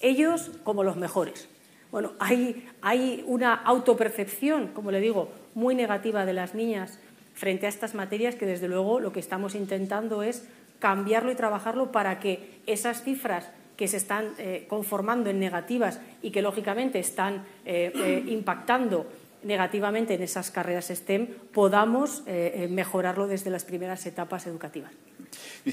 [0.00, 1.48] Ellos como los mejores.
[1.90, 6.98] Bueno, hay, una autopercepción, como le digo, muy negativa de las niñas
[7.34, 10.46] frente a estas materias que desde luego lo que estamos intentando es
[10.78, 16.30] cambiarlo y trabajarlo para que esas cifras que se están eh, conformando en negativas y
[16.30, 19.06] que lógicamente están eh, eh, impactando
[19.46, 22.24] negativamente en esas carreras STEM, podamos
[22.68, 24.92] mejorarlo desde las primeras etapas educativas.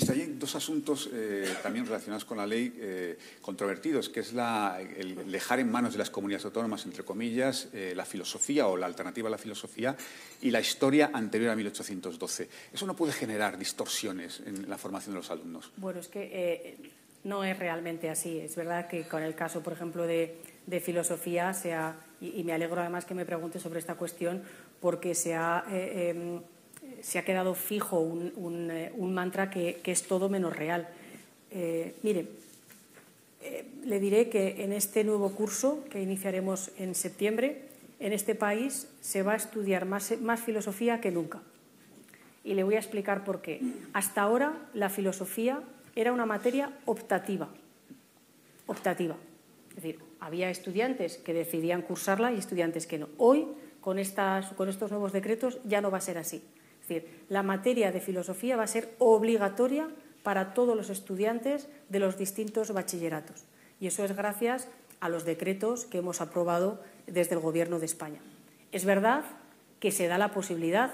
[0.10, 5.60] Hay dos asuntos eh, también relacionados con la ley eh, controvertidos, que es el dejar
[5.60, 9.32] en manos de las comunidades autónomas, entre comillas, eh, la filosofía o la alternativa a
[9.32, 9.96] la filosofía
[10.42, 12.50] y la historia anterior a 1812.
[12.74, 15.72] ¿Eso no puede generar distorsiones en la formación de los alumnos?
[15.78, 16.78] Bueno, es que
[17.24, 18.40] no es realmente así.
[18.40, 20.36] Es verdad que con el caso, por ejemplo, de,
[20.82, 21.74] filosofía, se
[22.24, 24.42] y, me alegro además que me pregunte sobre esta cuestión,
[24.80, 26.42] porque se ha em,
[27.04, 30.88] se ha quedado fijo un, eh, mantra que, es todo menos real.
[31.52, 32.28] Eh, mire,
[33.42, 37.64] eh, le diré que en este nuevo curso que iniciaremos en septiembre,
[38.00, 41.42] en este país se va a estudiar más, más filosofía que nunca.
[42.44, 43.62] Y le voy a explicar por qué.
[43.94, 45.62] Hasta ahora la filosofía
[45.96, 47.50] era una materia optativa.
[48.66, 49.16] Optativa.
[49.70, 53.10] Es decir, había estudiantes que decidían cursarla y estudiantes que no.
[53.18, 53.46] Hoy,
[53.82, 56.42] con, estas, con estos nuevos decretos, ya no va a ser así.
[56.82, 59.90] Es decir, la materia de filosofía va a ser obligatoria
[60.24, 63.44] para todos los estudiantes de los distintos bachilleratos.
[63.82, 64.70] Y eso es gracias
[65.02, 68.22] a los decretos que hemos aprobado desde el Gobierno de España.
[68.72, 69.26] Es verdad
[69.82, 70.94] que se da la posibilidad,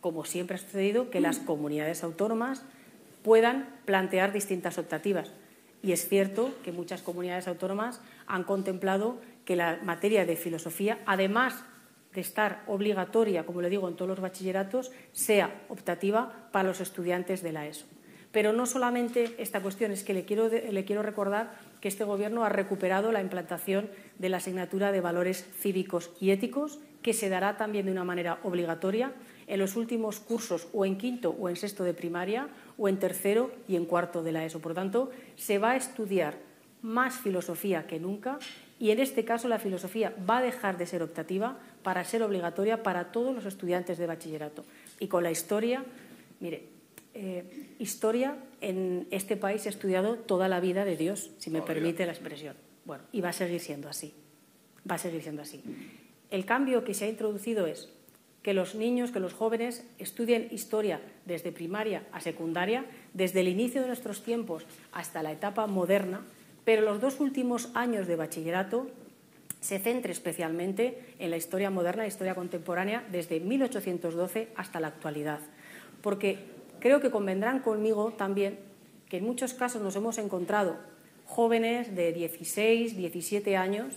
[0.00, 2.62] como siempre ha sucedido, que las comunidades autónomas
[3.22, 5.30] puedan plantear distintas optativas.
[5.82, 11.64] Y es cierto que muchas comunidades autónomas han contemplado que la materia de filosofía, además
[12.14, 17.42] de estar obligatoria, como le digo, en todos los bachilleratos, sea optativa para los estudiantes
[17.42, 17.86] de la ESO.
[18.30, 22.44] Pero no solamente esta cuestión, es que le quiero, le quiero recordar que este Gobierno
[22.44, 27.56] ha recuperado la implantación de la asignatura de valores cívicos y éticos, que se dará
[27.56, 29.12] también de una manera obligatoria
[29.46, 32.48] en los últimos cursos o en quinto o en sexto de primaria
[32.82, 34.58] o en tercero y en cuarto de la ESO.
[34.58, 36.34] Por tanto, se va a estudiar
[36.82, 38.40] más filosofía que nunca
[38.80, 42.82] y en este caso la filosofía va a dejar de ser optativa para ser obligatoria
[42.82, 44.64] para todos los estudiantes de bachillerato.
[44.98, 45.84] Y con la historia,
[46.40, 46.64] mire,
[47.14, 47.44] eh,
[47.78, 52.10] historia en este país he estudiado toda la vida de Dios, si me permite la
[52.10, 52.56] expresión.
[52.84, 54.12] Bueno, y va a seguir siendo así.
[54.90, 55.62] Va a seguir siendo así.
[56.32, 57.90] El cambio que se ha introducido es
[58.42, 63.80] que los niños, que los jóvenes estudien historia desde primaria a secundaria, desde el inicio
[63.80, 66.22] de nuestros tiempos hasta la etapa moderna,
[66.64, 68.88] pero los dos últimos años de bachillerato
[69.60, 75.38] se centre especialmente en la historia moderna, la historia contemporánea, desde 1812 hasta la actualidad.
[76.02, 76.38] Porque
[76.80, 78.58] creo que convendrán conmigo también
[79.08, 80.76] que en muchos casos nos hemos encontrado
[81.26, 83.94] jóvenes de 16, 17 años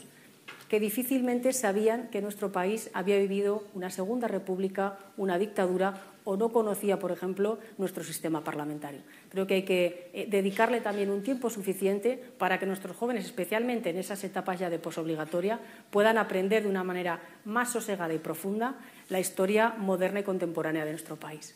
[0.69, 5.95] que difícilmente sabían que nuestro país había vivido una segunda república, una dictadura
[6.25, 9.01] o no conocía, por ejemplo, nuestro sistema parlamentario.
[9.29, 13.91] Creo que hay que eh, dedicarle también un tiempo suficiente para que nuestros jóvenes, especialmente
[13.91, 15.59] en esas etapas ya de posobligatoria,
[15.91, 18.75] puedan aprender de una manera más sosegada y profunda
[19.09, 21.55] la historia moderna y contemporánea de nuestro país.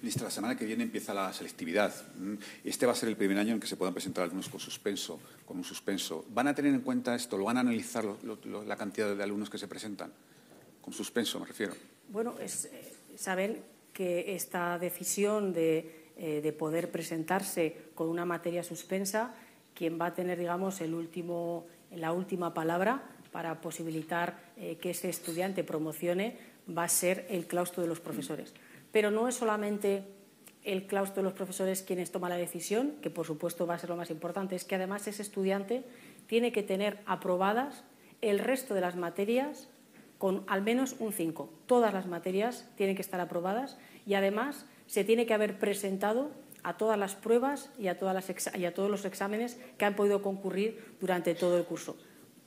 [0.00, 1.92] Ministra, la semana que viene empieza la selectividad.
[2.16, 2.34] Mm,
[2.64, 5.20] este va a ser el primer año en que se puedan presentar alumnos con suspenso,
[5.44, 6.24] con un suspenso.
[6.30, 7.36] ¿Van a tener en cuenta esto?
[7.36, 10.12] ¿Lo van a analizar la cantidad de alumnos que se presentan?
[10.80, 11.74] Con suspenso, me refiero.
[12.08, 19.34] Bueno, es, eh, saben que esta decisión de, eh, poder presentarse con una materia suspensa,
[19.72, 25.08] quien va a tener, digamos, el último, la última palabra para posibilitar eh, que ese
[25.08, 26.36] estudiante promocione
[26.68, 28.52] va a ser el claustro de los profesores.
[28.92, 30.04] Pero no es solamente
[30.62, 33.90] el claustro de los profesores quienes toman la decisión, que por supuesto va a ser
[33.90, 35.84] lo más importante, es que además ese estudiante
[36.26, 37.84] tiene que tener aprobadas
[38.22, 39.68] el resto de las materias
[40.24, 41.50] con al menos un 5.
[41.66, 46.30] Todas las materias tienen que estar aprobadas y además se tiene que haber presentado
[46.62, 50.96] a todas las pruebas y a, todas las todos los exámenes que han podido concurrir
[50.98, 51.98] durante todo el curso.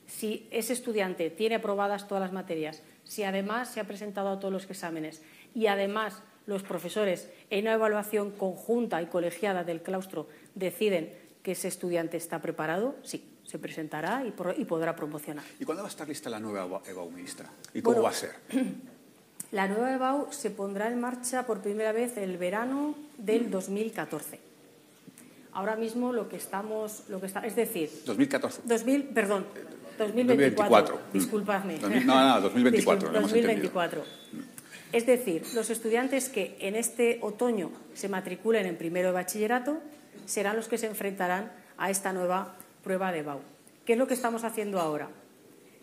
[0.07, 4.51] Si ese estudiante tiene aprobadas todas las materias, si además se ha presentado a todos
[4.51, 5.21] los exámenes
[5.53, 11.13] y además los profesores en una evaluación conjunta y colegiada del claustro deciden
[11.43, 15.45] que ese estudiante está preparado, sí, se presentará y, podrá promocionar.
[15.57, 17.49] ¿Y cuándo va a estar lista la nueva EBAU, ministra?
[17.73, 18.31] ¿Y cómo va a ser?
[19.49, 24.41] La nueva EBAU se pondrá en marcha por primera vez el verano del 2014.
[25.53, 28.63] Ahora mismo lo que estamos, lo que está, es decir, 2014.
[28.65, 29.45] 2000, perdón,
[29.97, 30.99] 2024.
[31.13, 31.79] Disculpadme.
[31.79, 33.09] no, no, 2024.
[33.09, 34.03] 2024.
[34.91, 39.79] Es decir, los estudiantes que en este otoño se matriculen en primero de bachillerato
[40.25, 42.55] serán los que se enfrentarán a esta nueva
[42.87, 43.41] prueba de BAU.
[43.83, 45.09] ¿Qué es lo que estamos haciendo ahora?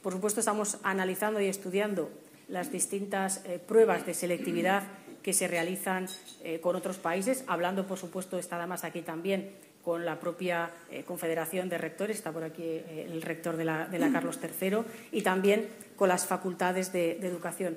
[0.02, 2.10] Por supuesto, estamos analizando y estudiando
[2.48, 4.84] las distintas eh, pruebas de selectividad
[5.22, 6.08] que se realizan
[6.42, 9.50] eh, con otros países, hablando, por supuesto, está además aquí también
[9.84, 14.38] con la propia eh, Confederación de Rectores, está por aquí el rector de la, Carlos
[14.42, 14.78] III,
[15.12, 17.76] y también con las facultades de, de educación.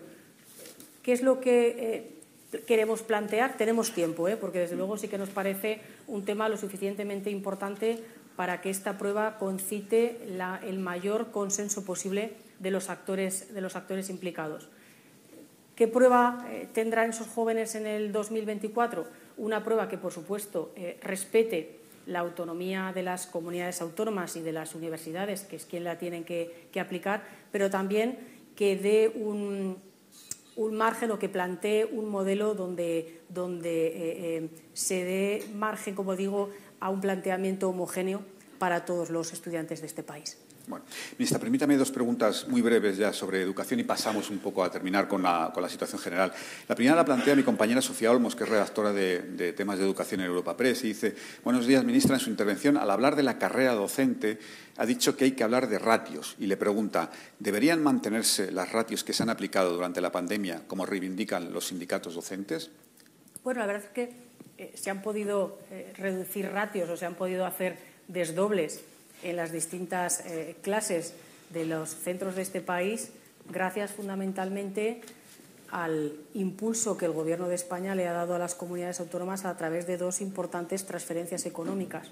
[1.03, 2.15] ¿Qué es lo que
[2.65, 3.57] queremos plantear?
[3.57, 7.99] Tenemos tiempo, porque desde luego sí que nos parece un tema lo suficientemente importante
[8.38, 10.21] para que esta prueba concite
[10.63, 14.69] el mayor consenso posible de los actores, de los actores implicados.
[15.75, 19.05] ¿Qué prueba eh, tendrán esos jóvenes en el 2024?
[19.38, 24.53] Una prueba que, por supuesto, eh, respete la autonomía de las comunidades autónomas y de
[24.53, 28.17] las universidades, que es quien la tienen que, aplicar, pero también
[28.55, 29.77] que dé un,
[30.71, 36.49] margen o que plantee un modelo donde, donde eh, se dé margen, como digo,
[36.80, 38.21] a un planteamiento homogéneo
[38.59, 40.38] para todos los estudiantes de este país.
[40.67, 40.84] Bueno,
[41.17, 45.07] ministra, permítame dos preguntas muy breves ya sobre educación y pasamos un poco a terminar
[45.07, 46.34] con la, situación general.
[46.67, 50.19] La primera la plantea mi compañera Sofía Olmos, que es redactora de, temas de educación
[50.19, 51.15] en Europa Press, y dice,
[51.45, 54.39] buenos días, ministra, en su intervención, al hablar de la carrera docente,
[54.75, 59.05] ha dicho que hay que hablar de ratios y le pregunta, ¿deberían mantenerse las ratios
[59.05, 62.71] que se han aplicado durante la pandemia, como reivindican los sindicatos docentes?
[63.41, 64.26] Bueno, la verdad es que
[64.57, 67.77] eh, se han podido eh, reducir ratios o se han podido hacer
[68.07, 68.81] desdobles
[69.23, 71.13] en las distintas eh, clases
[71.49, 73.11] de los centros de este país,
[73.49, 75.01] gracias fundamentalmente
[75.71, 79.57] al impulso que el Gobierno de España le ha dado a las comunidades autónomas a
[79.57, 82.09] través de dos importantes transferencias económicas.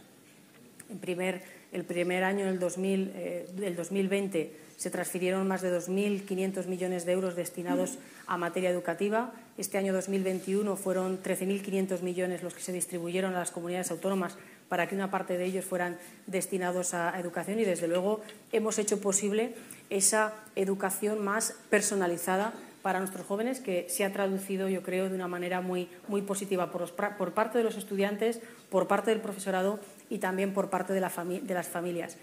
[0.89, 6.67] En primer, el primer año del, 2000, eh, del 2020 se transfirieron más de 2.500
[6.67, 7.97] millones de euros destinados
[8.27, 9.33] a materia educativa.
[9.57, 14.35] Este año 2021 fueron 13.500 millones los que se distribuyeron a las comunidades autónomas
[14.67, 15.97] para que una parte de ellos fueran
[16.27, 18.19] destinados a educación y, desde luego,
[18.51, 19.53] hemos hecho posible
[19.89, 22.51] esa educación más personalizada
[22.81, 26.69] para nuestros jóvenes que se ha traducido, yo creo, de una manera muy, muy positiva
[26.69, 29.79] por, parte de los estudiantes, por parte del profesorado
[30.09, 32.17] y también por parte de, la de las familias.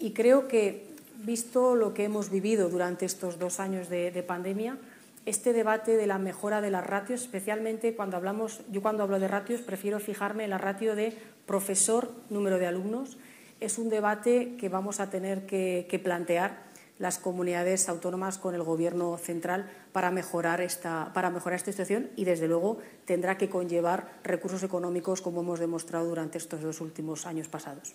[0.00, 4.78] Y creo que, visto lo que hemos vivido durante estos dos años de pandemia,
[5.24, 9.28] este debate de la mejora de las ratios, especialmente cuando hablamos, yo cuando hablo de
[9.28, 11.16] ratios prefiero fijarme en la ratio de
[11.46, 13.18] profesor, número de alumnos,
[13.60, 16.71] es un debate que vamos a tener que, que plantear
[17.02, 22.24] las comunidades autónomas con el Gobierno central para mejorar, esta, para mejorar esta situación y,
[22.24, 27.48] desde luego, tendrá que conllevar recursos económicos, como hemos demostrado durante estos dos últimos años
[27.48, 27.92] pasados.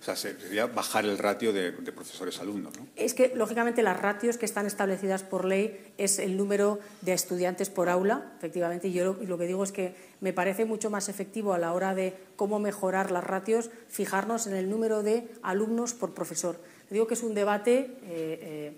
[0.00, 2.86] O sea, sería bajar el ratio de, profesores-alumnos, ¿no?
[2.94, 7.68] Es que, lógicamente, las ratios que están establecidas por ley es el número de estudiantes
[7.68, 11.52] por aula, efectivamente, y yo lo que digo es que me parece mucho más efectivo
[11.52, 16.14] a la hora de cómo mejorar las ratios fijarnos en el número de alumnos por
[16.14, 16.60] profesor
[16.90, 18.72] Digo que es un debate eh,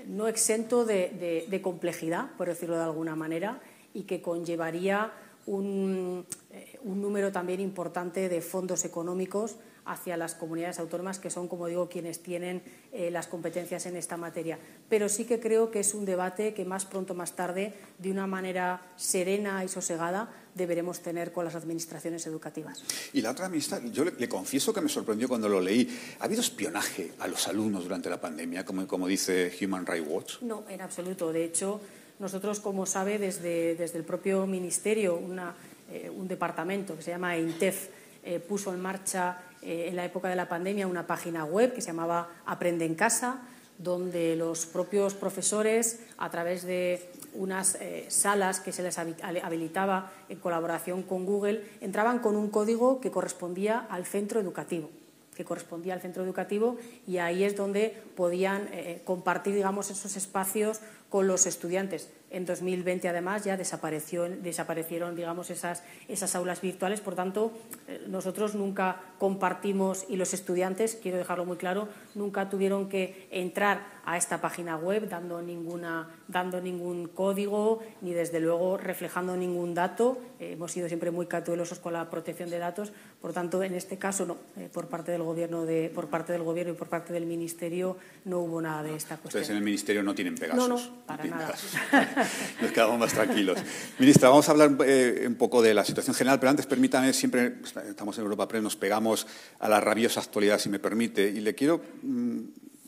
[0.00, 3.60] eh, no exento de, complejidad, por decirlo de alguna manera,
[3.94, 5.12] y que conllevaría
[5.46, 9.56] un, eh, un número también importante de fondos económicos
[9.86, 12.62] hacia las comunidades autónomas, que son, como digo, quienes tienen
[12.92, 14.58] eh, las competencias en esta materia.
[14.88, 18.26] Pero sí que creo que es un debate que más pronto, más tarde, de una
[18.26, 22.82] manera serena y sosegada, deberemos tener con las administraciones educativas.
[23.12, 25.88] Y la otra ministra, yo le, confieso que me sorprendió cuando lo leí.
[26.20, 30.42] ¿Ha habido espionaje a los alumnos durante la pandemia, como, como dice Human Rights Watch?
[30.42, 31.32] No, en absoluto.
[31.32, 31.80] De hecho,
[32.18, 35.54] nosotros, como sabe, desde, desde el propio Ministerio, una,
[35.90, 37.88] eh, un departamento que se llama INTEF,
[38.22, 41.80] eh, puso en marcha eh, en la época de la pandemia una página web que
[41.80, 43.42] se llamaba Aprende en casa,
[43.78, 50.38] donde los propios profesores, a través de unas eh, salas que se les habilitaba en
[50.38, 54.90] colaboración con Google, entraban con un código que correspondía al centro educativo
[55.34, 56.76] que correspondía al centro educativo
[57.08, 58.68] y ahí es donde podían
[59.02, 62.08] compartir digamos esos espacios con los estudiantes.
[62.34, 67.00] En 2020, además, ya desapareció, desaparecieron digamos, esas, esas aulas virtuales.
[67.00, 67.52] Por tanto,
[67.86, 74.02] eh, nosotros nunca compartimos y los estudiantes, quiero dejarlo muy claro, nunca tuvieron que entrar
[74.04, 80.18] a esta página web dando, ninguna, dando ningún código ni, desde luego, reflejando ningún dato.
[80.40, 82.92] Eh, hemos sido siempre muy cautelosos con la protección de datos.
[83.20, 84.36] Por tanto, en este caso, no.
[84.56, 87.96] Eh, por, parte del gobierno de, por parte del Gobierno y por parte del Ministerio
[88.24, 89.40] no hubo nada de esta cuestión.
[89.40, 90.68] Ustedes en el Ministerio no tienen Pegasus.
[90.68, 91.54] No, no, para nada.
[92.60, 93.58] Nos quedamos más tranquilos.
[93.98, 97.56] Ministra, vamos a hablar eh, un poco de la situación general, pero antes permítame, siempre
[97.88, 99.26] estamos en Europa Press, nos pegamos
[99.58, 102.38] a la rabiosa actualidad, si me permite, y le quiero mm,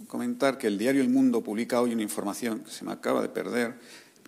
[0.07, 3.29] comentar que el diario El Mundo publica hoy una información que se me acaba de
[3.29, 3.75] perder,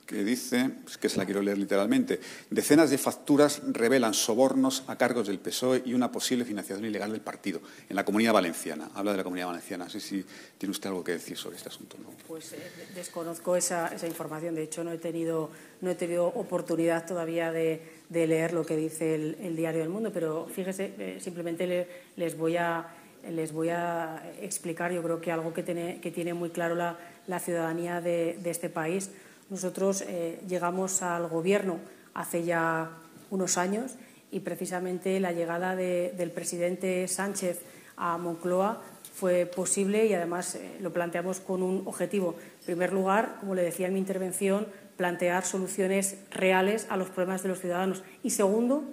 [0.08, 4.96] que dice, pues que se la quiero leer literalmente, decenas de facturas revelan sobornos a
[4.96, 8.88] cargos del PSOE y una posible financiación ilegal del partido en la comunidad valenciana.
[8.94, 9.84] Habla de la comunidad valenciana.
[9.84, 10.24] No sé si
[10.56, 11.98] tiene usted algo que decir sobre este asunto.
[12.26, 12.58] Pues eh,
[12.94, 14.54] desconozco esa, información.
[14.54, 15.50] De hecho, no he tenido,
[15.82, 20.48] no he tenido oportunidad todavía de, leer lo que dice el, diario del Mundo, pero
[20.50, 21.86] fíjese, eh, simplemente
[22.16, 22.94] les voy a
[23.28, 27.40] les voy a explicar, yo creo que algo que tiene, que tiene muy claro la,
[27.40, 29.10] ciudadanía de, de este país
[29.50, 31.78] nosotros eh, llegamos al Gobierno
[32.14, 32.90] hace ya
[33.30, 33.92] unos años
[34.30, 37.62] y precisamente la llegada del presidente Sánchez
[37.96, 38.82] a Moncloa
[39.14, 42.36] fue posible y además eh, lo planteamos con un objetivo.
[42.60, 47.42] En primer lugar, como le decía en mi intervención, plantear soluciones reales a los problemas
[47.42, 48.02] de los ciudadanos.
[48.22, 48.84] Y segundo,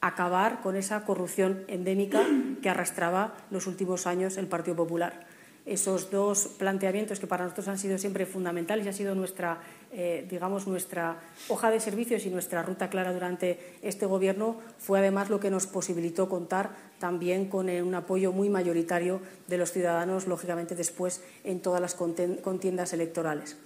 [0.00, 2.26] acabar con esa corrupción endémica
[2.60, 5.31] que arrastraba los últimos años el Partido Popular
[5.64, 9.60] esos dos planteamientos que para nosotros han sido siempre fundamentales y ha sido nuestra,
[9.92, 15.30] eh, digamos, nuestra hoja de servicios y nuestra ruta clara durante este Gobierno, fue además
[15.30, 20.74] lo que nos posibilitó contar también con un apoyo muy mayoritario de los ciudadanos, lógicamente
[20.74, 23.56] después en todas las contiendas electorales.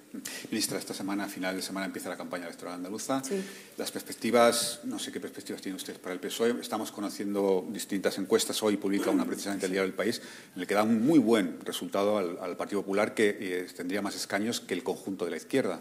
[0.50, 3.22] Ministra, esta semana, a final de semana, empieza la campaña electoral andaluza.
[3.24, 3.42] Sí.
[3.76, 6.60] Las perspectivas, no sé qué perspectivas tiene usted para el PSOE.
[6.60, 8.62] Estamos conociendo distintas encuestas.
[8.62, 10.22] Hoy publica una precisamente el Diario del País,
[10.54, 14.16] en el que da un muy buen resultado al, Partido Popular, que eh, tendría más
[14.16, 15.80] escaños que el conjunto de la izquierda.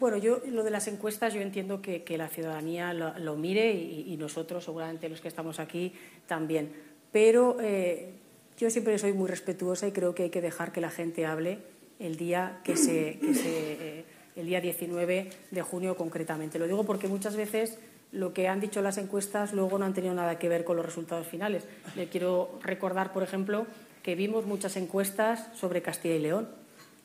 [0.00, 4.64] Bueno, yo lo de las encuestas yo entiendo que, la ciudadanía lo, mire y, nosotros,
[4.64, 5.94] seguramente los que estamos aquí,
[6.26, 6.72] también.
[7.12, 8.12] Pero eh,
[8.58, 11.58] yo siempre soy muy respetuosa y creo que hay que dejar que la gente hable
[11.98, 14.04] el día que se, eh,
[14.36, 16.58] el día 19 de junio concretamente.
[16.58, 17.78] Lo digo porque muchas veces
[18.12, 20.86] lo que han dicho las encuestas luego no han tenido nada que ver con los
[20.86, 21.64] resultados finales.
[21.96, 23.66] Le quiero recordar, por ejemplo,
[24.02, 26.64] que vimos muchas encuestas sobre Castilla y León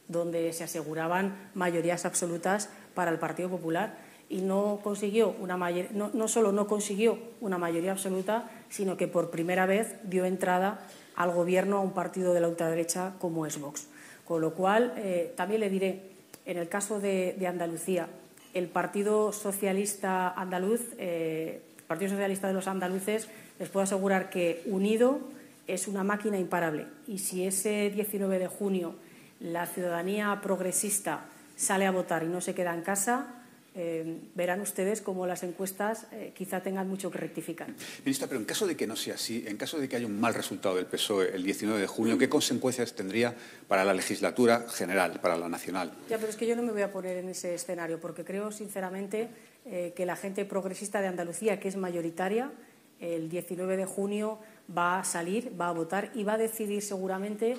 [0.10, 5.58] donde se aseguraban mayorías absolutas para el Partido Popular y no consiguió una
[5.94, 10.86] no, no solo no consiguió una mayoría absoluta, sino que por primera vez dio entrada
[11.16, 13.88] al gobierno a un partido de la ultraderecha como es Vox.
[14.30, 16.02] Con lo cual, eh, también le diré,
[16.46, 18.08] en el caso de, Andalucía,
[18.54, 23.28] el Partido Socialista Andaluz, eh, el Partido Socialista de los Andaluces,
[23.58, 25.20] les puedo asegurar que unido
[25.66, 26.86] es una máquina imparable.
[27.08, 28.94] Y si ese 19 de junio
[29.40, 31.26] la ciudadanía progresista
[31.56, 33.39] sale a votar y no se queda en casa,
[33.82, 34.04] eh,
[34.36, 37.70] verán ustedes cómo las encuestas eh, quizá tengan mucho que rectificar.
[38.04, 40.20] Ministra, pero en caso de que no sea así, en caso de que haya un
[40.20, 43.34] mal resultado del PSOE el 19 de junio, ¿qué consecuencias tendría
[43.70, 45.94] para la legislatura general, para la nacional?
[46.10, 48.52] Ya, pero es que yo no me voy a poner en ese escenario, porque creo
[48.52, 49.30] sinceramente
[49.66, 52.52] eh, que la gente progresista de Andalucía, que es mayoritaria,
[53.00, 54.40] el 19 de junio
[54.78, 57.56] va a salir, va a votar y va a decidir seguramente,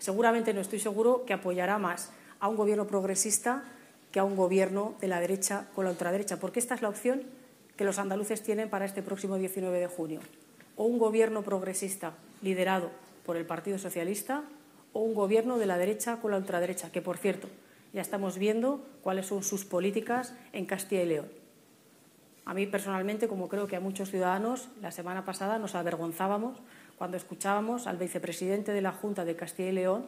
[0.00, 3.62] seguramente no estoy seguro, que apoyará más a un gobierno progresista
[4.16, 7.24] que a un gobierno de la derecha con la ultraderecha, porque esta es la opción
[7.76, 10.20] que los andaluces tienen para este próximo 19 de junio.
[10.74, 12.90] O un gobierno progresista liderado
[13.26, 14.44] por el Partido Socialista
[14.94, 17.48] o un gobierno de la derecha con la ultraderecha, que por cierto,
[17.92, 21.28] ya estamos viendo cuáles son sus políticas en Castilla y León.
[22.46, 26.56] A mí personalmente, como creo que a muchos ciudadanos, la semana pasada nos avergonzábamos
[26.96, 30.06] cuando escuchábamos al vicepresidente de la Junta de Castilla y León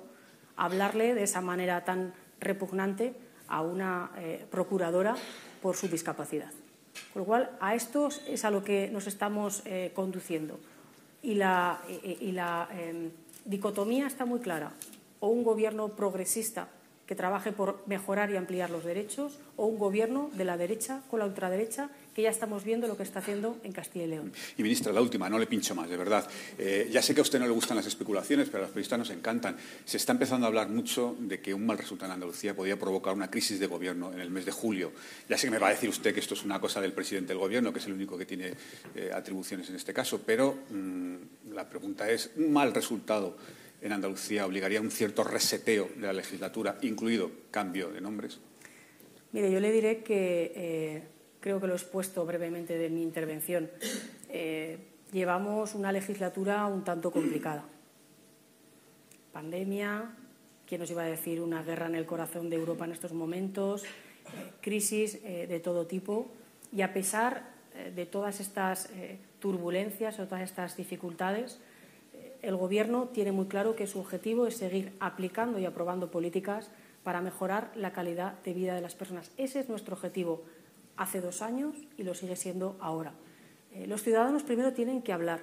[0.57, 5.17] hablarle de esa manera tan repugnante a una eh, procuradora
[5.63, 6.51] por su discapacidad.
[7.13, 10.59] Con lo cual, a esto es a lo que nos estamos eh, conduciendo.
[11.23, 13.11] Y la, em,
[13.45, 14.73] dicotomía está muy clara.
[15.21, 16.69] O un gobierno progresista
[17.07, 21.21] que trabaje por mejorar y ampliar los derechos, o un gobierno de la derecha con
[21.21, 24.33] la ultraderecha que ya estamos viendo lo que está haciendo en Castilla y León.
[24.57, 26.29] Y ministra, la última, no le pincho más, de verdad.
[26.59, 28.99] Eh, ya sé que a usted no le gustan las especulaciones, pero a los periodistas
[28.99, 29.57] nos encantan.
[29.85, 33.15] Se está empezando a hablar mucho de que un mal resultado en Andalucía podía provocar
[33.15, 34.93] una crisis de gobierno en el mes de julio.
[35.29, 37.29] Ya sé que me va a decir usted que esto es una cosa del presidente
[37.29, 38.55] del gobierno, que es el único que tiene
[38.95, 43.37] eh, atribuciones en este caso, pero mm, la pregunta es, ¿un mal resultado
[43.81, 48.39] en Andalucía obligaría a un cierto reseteo de la legislatura, incluido cambio de nombres?
[49.33, 51.03] Mire, yo le diré que eh,
[51.41, 53.71] creo que lo he expuesto brevemente de mi intervención.
[54.31, 54.79] Eh,
[55.13, 57.65] llevamos una legislatura un tanto complicada.
[59.33, 60.15] Pandemia,
[60.67, 63.85] ¿quién nos iba a decir una guerra en el corazón de Europa en estos momentos?
[63.85, 63.87] Eh,
[64.61, 66.29] crisis eh, de todo tipo.
[66.73, 67.57] Y a pesar
[67.95, 68.91] de todas estas
[69.39, 71.61] turbulencias o todas estas dificultades,
[72.43, 76.71] el Gobierno tiene muy claro que su objetivo es seguir aplicando y aprobando políticas
[77.05, 79.31] para mejorar la calidad de vida de las personas.
[79.39, 80.43] Ese es nuestro objetivo
[80.99, 83.15] hace dos años y lo sigue siendo ahora.
[83.73, 85.41] Eh, los ciudadanos primero tienen que hablar.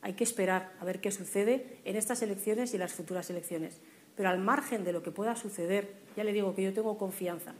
[0.00, 3.80] Hay que esperar a ver qué sucede en estas elecciones y las futuras elecciones.
[4.16, 7.54] Pero al margen de lo que pueda suceder, ya le digo que yo tengo confianza.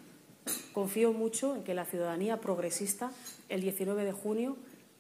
[0.72, 3.10] Confío mucho en que la ciudadanía progresista
[3.48, 4.56] el 19 de junio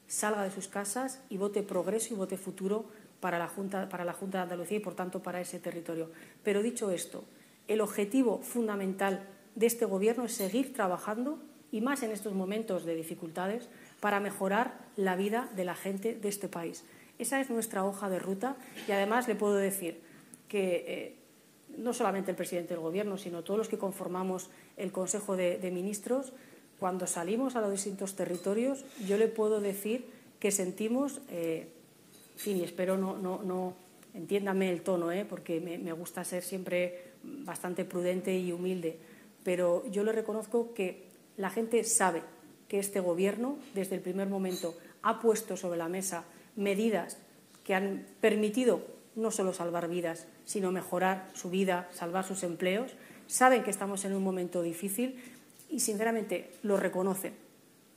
[0.08, 2.86] salga de sus casas y vote progreso y vote futuro
[3.20, 6.10] para la Junta, para la Junta de Andalucía y, por tanto, para ese territorio.
[6.42, 7.24] Pero dicho esto,
[7.68, 11.38] el objetivo fundamental de este Gobierno es seguir trabajando
[11.70, 13.68] y más en estos momentos de dificultades,
[14.00, 16.84] para mejorar la vida de la gente de este país.
[17.18, 18.56] Esa es nuestra hoja de ruta
[18.86, 20.00] y además le puedo decir
[20.48, 21.14] que eh,
[21.76, 26.32] no solamente el presidente del Gobierno, sino todos los que conformamos el Consejo de, Ministros,
[26.78, 30.06] cuando salimos a los distintos territorios, yo le puedo decir
[30.38, 31.66] que sentimos, eh,
[32.36, 33.74] fin, y espero no, no, no
[34.14, 38.96] entiéndame el tono, eh, porque me gusta ser siempre bastante prudente y humilde,
[39.42, 41.07] pero yo le reconozco que
[41.38, 42.22] la gente sabe
[42.68, 46.24] que este Gobierno, desde el primer momento, ha puesto sobre la mesa
[46.56, 47.16] medidas
[47.64, 48.82] que han permitido
[49.14, 52.92] no solo salvar vidas, sino mejorar su vida, salvar sus empleos.
[53.26, 55.20] Saben que estamos en un momento difícil
[55.70, 57.34] y, sinceramente, lo reconocen.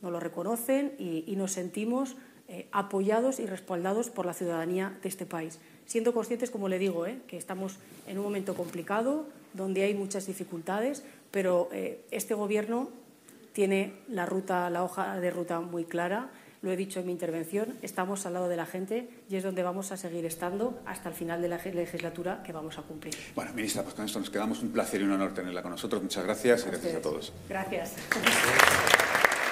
[0.01, 2.15] Nos lo reconocen y, nos sentimos
[2.47, 5.59] eh, apoyados y respaldados por la ciudadanía de este país.
[5.85, 10.27] Siendo conscientes, como le digo, eh, que estamos en un momento complicado, donde hay muchas
[10.27, 12.89] dificultades, pero eh, este Gobierno
[13.53, 16.29] tiene la, ruta, la hoja de ruta muy clara.
[16.61, 19.63] Lo he dicho en mi intervención, estamos al lado de la gente y es donde
[19.63, 23.15] vamos a seguir estando hasta el final de la legislatura que vamos a cumplir.
[23.33, 24.61] Bueno, ministra, pues con esto nos quedamos.
[24.61, 26.03] Un placer y un honor tenerla con nosotros.
[26.03, 27.33] Muchas gracias y gracias a todos.
[27.49, 27.95] Gracias.